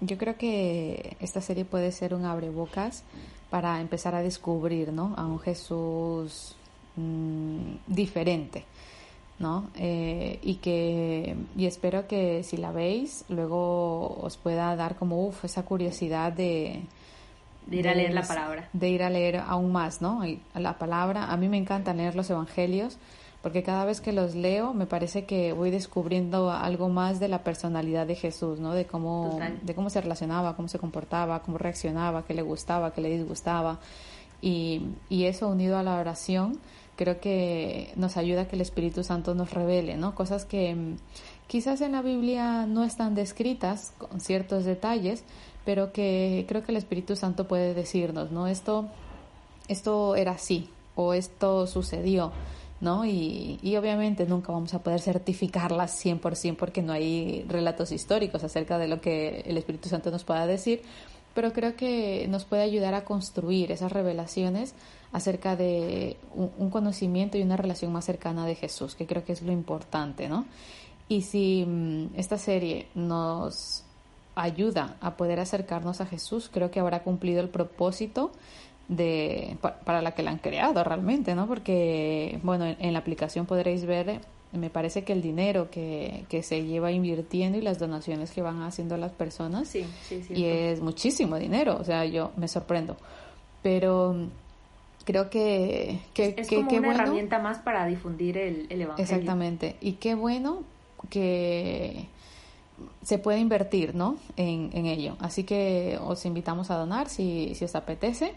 Yo 0.00 0.18
creo 0.18 0.36
que 0.36 1.16
esta 1.20 1.40
serie 1.40 1.64
puede 1.64 1.90
ser 1.90 2.14
un 2.14 2.26
abrebocas 2.26 3.04
para 3.48 3.80
empezar 3.80 4.14
a 4.14 4.22
descubrir, 4.22 4.92
¿no? 4.92 5.14
A 5.16 5.24
un 5.24 5.38
Jesús 5.38 6.56
mm, 6.96 7.76
diferente. 7.86 8.64
¿No? 9.38 9.68
Eh, 9.76 10.38
y 10.42 10.56
que 10.56 11.36
y 11.56 11.66
espero 11.66 12.06
que 12.06 12.42
si 12.42 12.56
la 12.56 12.70
veis 12.72 13.24
luego 13.28 14.20
os 14.22 14.36
pueda 14.36 14.74
dar 14.76 14.96
como 14.96 15.26
uf, 15.26 15.44
esa 15.44 15.64
curiosidad 15.64 16.32
de, 16.32 16.82
de 17.66 17.76
ir 17.76 17.88
a 17.88 17.94
leer 17.94 18.14
la 18.14 18.22
palabra. 18.22 18.68
De 18.72 18.88
ir 18.88 19.02
a 19.02 19.10
leer 19.10 19.36
aún 19.36 19.72
más, 19.72 20.00
¿no? 20.02 20.22
La 20.54 20.78
palabra. 20.78 21.32
A 21.32 21.36
mí 21.36 21.48
me 21.48 21.56
encanta 21.56 21.94
leer 21.94 22.14
los 22.14 22.30
evangelios 22.30 22.98
porque 23.42 23.62
cada 23.62 23.84
vez 23.84 24.00
que 24.00 24.12
los 24.12 24.34
leo 24.34 24.72
me 24.72 24.86
parece 24.86 25.26
que 25.26 25.52
voy 25.52 25.70
descubriendo 25.70 26.50
algo 26.50 26.88
más 26.88 27.20
de 27.20 27.28
la 27.28 27.44
personalidad 27.44 28.06
de 28.06 28.14
Jesús, 28.14 28.58
¿no? 28.58 28.72
De 28.72 28.86
cómo, 28.86 29.38
de 29.60 29.74
cómo 29.74 29.90
se 29.90 30.00
relacionaba, 30.00 30.56
cómo 30.56 30.68
se 30.68 30.78
comportaba, 30.78 31.42
cómo 31.42 31.58
reaccionaba, 31.58 32.24
qué 32.24 32.32
le 32.32 32.40
gustaba, 32.40 32.94
qué 32.94 33.02
le 33.02 33.10
disgustaba. 33.10 33.80
Y, 34.40 34.86
y 35.10 35.24
eso 35.24 35.48
unido 35.48 35.76
a 35.76 35.82
la 35.82 35.98
oración 35.98 36.58
creo 36.96 37.20
que 37.20 37.92
nos 37.96 38.16
ayuda 38.16 38.42
a 38.42 38.48
que 38.48 38.56
el 38.56 38.62
Espíritu 38.62 39.04
Santo 39.04 39.34
nos 39.34 39.52
revele, 39.52 39.96
¿no? 39.96 40.14
Cosas 40.14 40.44
que 40.44 40.74
mm, 40.74 40.96
quizás 41.46 41.80
en 41.80 41.92
la 41.92 42.02
Biblia 42.02 42.66
no 42.66 42.84
están 42.84 43.14
descritas 43.14 43.92
con 43.98 44.20
ciertos 44.20 44.64
detalles, 44.64 45.24
pero 45.64 45.92
que 45.92 46.44
creo 46.48 46.62
que 46.62 46.72
el 46.72 46.76
Espíritu 46.76 47.16
Santo 47.16 47.48
puede 47.48 47.74
decirnos, 47.74 48.30
¿no? 48.30 48.46
Esto, 48.46 48.88
esto 49.68 50.16
era 50.16 50.32
así 50.32 50.68
o 50.94 51.14
esto 51.14 51.66
sucedió 51.66 52.32
¿no? 52.80 53.04
Y, 53.06 53.58
y, 53.62 53.76
obviamente 53.76 54.26
nunca 54.26 54.52
vamos 54.52 54.74
a 54.74 54.82
poder 54.82 55.00
certificarlas 55.00 56.04
100% 56.04 56.56
porque 56.56 56.82
no 56.82 56.92
hay 56.92 57.44
relatos 57.48 57.92
históricos 57.92 58.44
acerca 58.44 58.78
de 58.78 58.88
lo 58.88 59.00
que 59.00 59.42
el 59.46 59.56
Espíritu 59.56 59.88
Santo 59.88 60.10
nos 60.10 60.24
pueda 60.24 60.46
decir, 60.46 60.82
pero 61.34 61.52
creo 61.52 61.76
que 61.76 62.26
nos 62.28 62.44
puede 62.44 62.62
ayudar 62.62 62.94
a 62.94 63.04
construir 63.04 63.72
esas 63.72 63.92
revelaciones 63.92 64.74
acerca 65.12 65.56
de 65.56 66.16
un, 66.34 66.70
conocimiento 66.70 67.38
y 67.38 67.42
una 67.42 67.56
relación 67.56 67.92
más 67.92 68.04
cercana 68.04 68.46
de 68.46 68.54
Jesús, 68.54 68.94
que 68.94 69.06
creo 69.06 69.24
que 69.24 69.32
es 69.32 69.42
lo 69.42 69.52
importante, 69.52 70.28
¿no? 70.28 70.46
Y 71.08 71.22
si 71.22 71.64
mm, 71.66 72.16
esta 72.16 72.38
serie 72.38 72.88
nos 72.94 73.84
ayuda 74.34 74.96
a 75.00 75.16
poder 75.16 75.38
acercarnos 75.38 76.00
a 76.00 76.06
Jesús, 76.06 76.50
creo 76.52 76.70
que 76.70 76.80
habrá 76.80 77.02
cumplido 77.02 77.40
el 77.40 77.48
propósito 77.48 78.32
de, 78.88 79.56
para 79.60 80.02
la 80.02 80.12
que 80.12 80.22
la 80.22 80.30
han 80.30 80.38
creado 80.38 80.82
realmente, 80.84 81.34
¿no? 81.34 81.46
Porque, 81.46 82.38
bueno, 82.42 82.64
en, 82.66 82.92
la 82.92 82.98
aplicación 82.98 83.46
podréis 83.46 83.84
ver, 83.86 84.20
me 84.54 84.70
parece 84.70 85.04
que 85.04 85.12
el 85.12 85.22
dinero 85.22 85.70
que, 85.70 86.24
que, 86.28 86.42
se 86.42 86.64
lleva 86.64 86.90
invirtiendo 86.92 87.58
y 87.58 87.60
las 87.60 87.78
donaciones 87.78 88.30
que 88.30 88.42
van 88.42 88.62
haciendo 88.62 88.96
las 88.96 89.12
personas, 89.12 89.68
sí, 89.68 89.86
sí, 90.02 90.22
y 90.30 90.44
es 90.44 90.80
muchísimo 90.80 91.38
dinero, 91.38 91.76
o 91.78 91.84
sea, 91.84 92.04
yo 92.04 92.32
me 92.36 92.48
sorprendo. 92.48 92.96
Pero 93.62 94.28
creo 95.04 95.30
que, 95.30 96.00
que 96.12 96.34
es 96.36 96.48
como 96.48 96.70
una 96.70 96.94
herramienta 96.94 97.38
más 97.38 97.58
para 97.58 97.86
difundir 97.86 98.38
el, 98.38 98.66
el 98.70 98.82
evangelio. 98.82 98.96
Exactamente, 98.98 99.76
y 99.80 99.92
qué 99.94 100.14
bueno 100.14 100.62
que 101.10 102.06
se 103.02 103.18
puede 103.18 103.38
invertir 103.38 103.94
¿no? 103.94 104.16
en, 104.36 104.70
en 104.72 104.86
ello. 104.86 105.16
Así 105.20 105.44
que 105.44 105.98
os 106.02 106.24
invitamos 106.24 106.70
a 106.70 106.76
donar 106.76 107.08
si, 107.08 107.54
si 107.54 107.64
os 107.64 107.74
apetece 107.74 108.32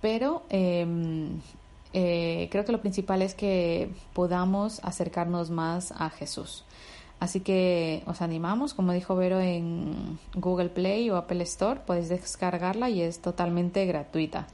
pero 0.00 0.42
em, 0.48 1.40
eh, 1.92 2.48
creo 2.50 2.64
que 2.64 2.72
lo 2.72 2.80
principal 2.80 3.22
es 3.22 3.34
que 3.34 3.90
podamos 4.12 4.80
acercarnos 4.84 5.50
más 5.50 5.92
a 5.92 6.10
Jesús. 6.10 6.64
Así 7.20 7.40
que 7.40 8.02
os 8.06 8.22
animamos, 8.22 8.74
como 8.74 8.92
dijo 8.92 9.16
Vero 9.16 9.40
en 9.40 10.18
Google 10.34 10.68
Play 10.68 11.10
o 11.10 11.16
Apple 11.16 11.42
Store, 11.42 11.80
podéis 11.84 12.08
descargarla 12.08 12.90
y 12.90 13.02
es 13.02 13.20
totalmente 13.20 13.84
gratuita. 13.86 14.46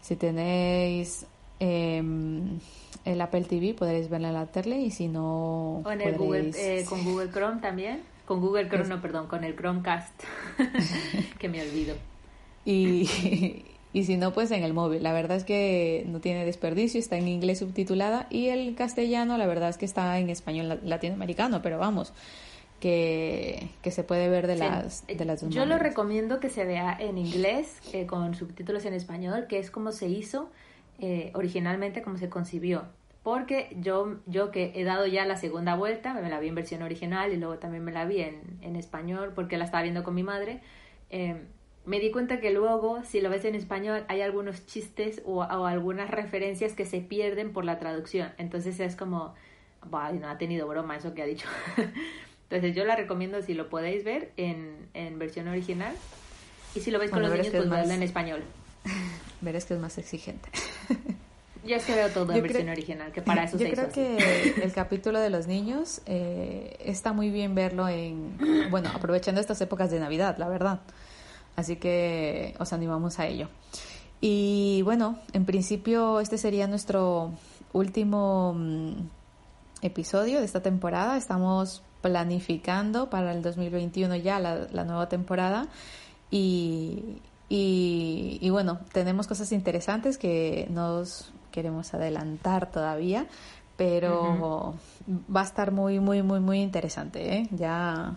Si 0.00 0.16
tenéis 0.16 1.26
em, 1.58 2.58
el 3.04 3.20
Apple 3.20 3.42
TV 3.42 3.74
podréis 3.74 4.08
verla 4.08 4.28
en 4.28 4.34
la 4.34 4.46
tele 4.46 4.80
y 4.80 4.90
si 4.90 5.08
no... 5.08 5.82
O 5.84 5.90
en 5.90 6.00
el 6.00 6.16
Google, 6.16 6.52
eh, 6.56 6.86
con 6.88 7.04
Google 7.04 7.30
Chrome 7.30 7.60
también. 7.60 8.00
Con 8.24 8.40
Google 8.40 8.68
Chrome, 8.68 8.88
no, 8.88 9.02
perdón, 9.02 9.26
con 9.26 9.44
el 9.44 9.54
Chromecast, 9.54 10.22
que 11.38 11.48
me 11.48 11.60
olvido. 11.60 11.96
Y, 12.64 13.04
y 13.92 14.04
si 14.04 14.16
no, 14.16 14.32
pues 14.32 14.50
en 14.50 14.62
el 14.62 14.72
móvil. 14.72 15.02
La 15.02 15.12
verdad 15.12 15.36
es 15.36 15.44
que 15.44 16.04
no 16.06 16.20
tiene 16.20 16.44
desperdicio, 16.44 17.00
está 17.00 17.16
en 17.16 17.28
inglés 17.28 17.58
subtitulada 17.58 18.26
y 18.30 18.48
el 18.48 18.74
castellano, 18.74 19.36
la 19.36 19.46
verdad 19.46 19.68
es 19.70 19.78
que 19.78 19.84
está 19.84 20.18
en 20.18 20.30
español 20.30 20.80
latinoamericano, 20.84 21.60
pero 21.62 21.78
vamos, 21.78 22.12
que, 22.78 23.70
que 23.82 23.90
se 23.90 24.04
puede 24.04 24.28
ver 24.28 24.46
de 24.46 24.56
las 24.56 25.06
de 25.06 25.24
las 25.24 25.48
Yo 25.48 25.66
lo 25.66 25.78
recomiendo 25.78 26.40
que 26.40 26.50
se 26.50 26.64
vea 26.64 26.96
en 26.98 27.18
inglés 27.18 27.80
eh, 27.92 28.06
con 28.06 28.34
subtítulos 28.34 28.84
en 28.84 28.94
español, 28.94 29.46
que 29.48 29.58
es 29.58 29.70
como 29.70 29.90
se 29.92 30.08
hizo 30.08 30.50
eh, 31.00 31.30
originalmente, 31.34 32.02
como 32.02 32.16
se 32.16 32.28
concibió. 32.28 32.84
Porque 33.22 33.76
yo, 33.78 34.16
yo 34.24 34.50
que 34.50 34.72
he 34.74 34.84
dado 34.84 35.06
ya 35.06 35.26
la 35.26 35.36
segunda 35.36 35.74
vuelta, 35.74 36.14
me 36.14 36.26
la 36.30 36.40
vi 36.40 36.48
en 36.48 36.54
versión 36.54 36.80
original 36.80 37.32
y 37.32 37.36
luego 37.36 37.58
también 37.58 37.84
me 37.84 37.92
la 37.92 38.06
vi 38.06 38.22
en, 38.22 38.40
en 38.62 38.76
español 38.76 39.32
porque 39.34 39.58
la 39.58 39.66
estaba 39.66 39.82
viendo 39.82 40.04
con 40.04 40.14
mi 40.14 40.22
madre. 40.22 40.60
Eh, 41.10 41.44
me 41.86 41.98
di 41.98 42.10
cuenta 42.10 42.40
que 42.40 42.50
luego, 42.50 43.02
si 43.04 43.20
lo 43.20 43.30
ves 43.30 43.44
en 43.44 43.54
español, 43.54 44.04
hay 44.08 44.20
algunos 44.20 44.66
chistes 44.66 45.22
o, 45.24 45.42
algunas 45.42 46.10
referencias 46.10 46.74
que 46.74 46.84
se 46.84 47.00
pierden 47.00 47.52
por 47.52 47.64
la 47.64 47.78
traducción. 47.78 48.32
Entonces 48.38 48.78
es 48.80 48.96
como, 48.96 49.34
bah, 49.86 50.12
no 50.12 50.28
ha 50.28 50.38
tenido 50.38 50.68
broma 50.68 50.96
eso 50.96 51.14
que 51.14 51.22
ha 51.22 51.26
dicho. 51.26 51.48
Entonces 52.50 52.74
yo 52.74 52.84
la 52.84 52.96
recomiendo 52.96 53.42
si 53.42 53.54
lo 53.54 53.68
podéis 53.68 54.04
ver 54.04 54.32
en, 54.36 54.88
en 54.94 55.18
versión 55.18 55.48
original. 55.48 55.94
Y 56.74 56.80
si 56.80 56.90
lo 56.90 56.98
ves 56.98 57.10
con 57.10 57.22
los 57.22 57.32
niños, 57.32 57.48
pues 57.50 57.66
más... 57.66 57.88
en 57.88 58.02
español. 58.02 58.42
Verás 59.40 59.64
que 59.64 59.74
es 59.74 59.80
más 59.80 59.96
exigente. 59.98 60.48
Yo 61.64 61.76
es 61.76 61.84
que 61.84 61.94
veo 61.94 62.08
todo 62.08 62.32
en 62.32 62.42
versión 62.42 62.68
original, 62.68 63.12
que 63.12 63.20
para 63.20 63.44
eso 63.44 63.58
Yo 63.58 63.70
creo 63.70 63.90
que 63.90 64.54
el 64.62 64.72
capítulo 64.72 65.20
de 65.20 65.28
los 65.28 65.46
niños 65.46 66.00
eh, 66.06 66.76
está 66.84 67.12
muy 67.12 67.30
bien 67.30 67.54
verlo 67.54 67.86
en, 67.88 68.36
bueno, 68.70 68.90
aprovechando 68.94 69.40
estas 69.40 69.60
épocas 69.60 69.90
de 69.90 70.00
Navidad, 70.00 70.36
la 70.38 70.48
verdad. 70.48 70.80
Así 71.56 71.76
que 71.76 72.54
os 72.58 72.72
animamos 72.72 73.18
a 73.18 73.26
ello. 73.26 73.48
Y 74.20 74.82
bueno, 74.82 75.18
en 75.32 75.46
principio 75.46 76.20
este 76.20 76.36
sería 76.36 76.66
nuestro 76.66 77.32
último 77.72 78.54
mm, 78.54 78.92
episodio 79.82 80.40
de 80.40 80.44
esta 80.44 80.60
temporada. 80.60 81.16
Estamos 81.16 81.82
planificando 82.02 83.08
para 83.08 83.32
el 83.32 83.42
2021 83.42 84.16
ya 84.16 84.38
la, 84.38 84.84
nueva 84.84 85.08
temporada 85.08 85.68
y, 86.30 87.20
y, 87.48 88.48
bueno, 88.50 88.80
tenemos 88.92 89.26
cosas 89.26 89.52
interesantes 89.52 90.18
que 90.18 90.66
nos 90.70 91.32
queremos 91.50 91.92
adelantar 91.94 92.70
todavía, 92.70 93.26
pero 93.76 94.74
va 95.34 95.40
a 95.40 95.44
estar 95.44 95.72
muy, 95.72 95.98
muy, 95.98 96.22
muy, 96.22 96.40
muy 96.40 96.60
interesante. 96.60 97.38
¿eh? 97.38 97.48
Ya 97.50 98.14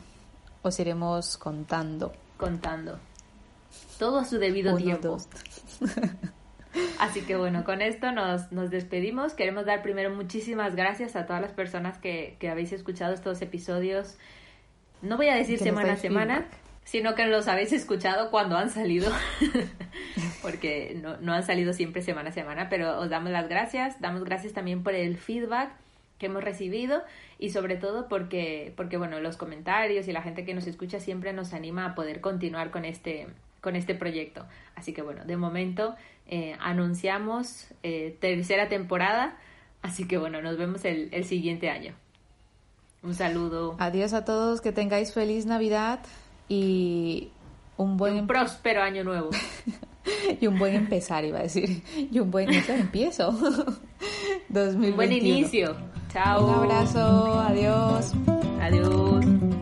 os 0.62 0.80
iremos 0.80 1.38
contando. 1.38 2.12
Contando 2.38 3.13
todo 4.00 4.20
a 4.20 4.26
su 4.26 4.38
debido 4.38 4.76
tiempo. 4.78 5.18
Así 7.00 7.22
que 7.22 7.36
bueno, 7.36 7.64
con 7.64 7.82
esto 7.82 8.12
nos, 8.12 8.52
nos, 8.52 8.72
despedimos. 8.72 9.34
Queremos 9.34 9.66
dar 9.66 9.82
primero 9.84 10.10
muchísimas 10.10 10.76
gracias 10.76 11.16
a 11.16 11.26
todas 11.26 11.42
las 11.42 11.52
personas 11.52 11.98
que, 11.98 12.36
que 12.40 12.50
habéis 12.50 12.72
escuchado 12.74 13.14
estos 13.14 13.42
episodios. 13.42 14.18
No 15.02 15.18
voy 15.18 15.28
a 15.28 15.36
decir 15.36 15.60
semana 15.60 15.94
a 15.94 15.98
semana, 15.98 16.48
sino 16.84 17.14
que 17.16 17.26
los 17.26 17.48
habéis 17.48 17.74
escuchado 17.74 18.32
cuando 18.32 18.58
han 18.58 18.70
salido, 18.70 19.12
porque 20.42 20.98
no, 21.02 21.18
no 21.18 21.34
han 21.34 21.44
salido 21.44 21.74
siempre 21.74 22.02
semana 22.02 22.30
a 22.30 22.34
semana, 22.34 22.70
pero 22.70 23.00
os 23.00 23.10
damos 23.10 23.32
las 23.32 23.48
gracias. 23.50 24.00
Damos 24.02 24.24
gracias 24.24 24.54
también 24.54 24.82
por 24.82 24.94
el 24.96 25.18
feedback 25.18 25.72
que 26.18 26.28
hemos 26.28 26.44
recibido 26.44 27.04
y 27.38 27.50
sobre 27.50 27.76
todo 27.76 28.08
porque, 28.08 28.74
porque 28.78 28.98
bueno, 28.98 29.20
los 29.20 29.36
comentarios 29.36 30.08
y 30.08 30.14
la 30.14 30.22
gente 30.22 30.46
que 30.46 30.54
nos 30.54 30.68
escucha 30.68 31.00
siempre 31.00 31.34
nos 31.34 31.54
anima 31.54 31.86
a 31.86 31.96
poder 31.96 32.22
continuar 32.22 32.72
con 32.72 32.86
este, 32.86 33.28
con 33.64 33.76
este 33.78 33.96
proyecto. 33.96 34.46
Así 34.76 34.94
que 34.94 35.02
bueno, 35.02 35.24
de 35.26 35.38
momento 35.38 35.96
eh, 36.28 36.56
anunciamos 36.60 37.68
eh, 37.82 38.18
tercera 38.20 38.68
temporada, 38.68 39.38
así 39.82 40.06
que 40.06 40.18
bueno, 40.18 40.42
nos 40.42 40.58
vemos 40.58 40.84
el, 40.86 41.10
el 41.14 41.24
siguiente 41.24 41.70
año. 41.70 41.96
Un 43.02 43.16
saludo. 43.16 43.76
Adiós 43.80 44.14
a 44.14 44.26
todos, 44.26 44.62
que 44.62 44.72
tengáis 44.72 45.14
feliz 45.14 45.46
Navidad 45.46 46.00
y 46.48 47.32
un 47.78 47.98
buen... 47.98 48.16
un 48.16 48.28
próspero 48.28 48.84
año 48.84 49.04
nuevo. 49.04 49.30
y 50.42 50.48
un 50.48 50.60
buen 50.60 50.76
empezar, 50.76 51.24
iba 51.26 51.40
a 51.40 51.44
decir. 51.44 51.84
Y 52.12 52.20
un 52.20 52.32
buen 52.32 52.50
empiezo. 52.52 53.32
2021. 54.50 54.88
Un 54.90 54.96
buen 54.96 55.12
inicio. 55.12 55.76
Chao. 56.12 56.46
Un 56.46 56.54
abrazo. 56.54 57.40
Adiós. 57.40 58.14
Adiós. 58.62 59.53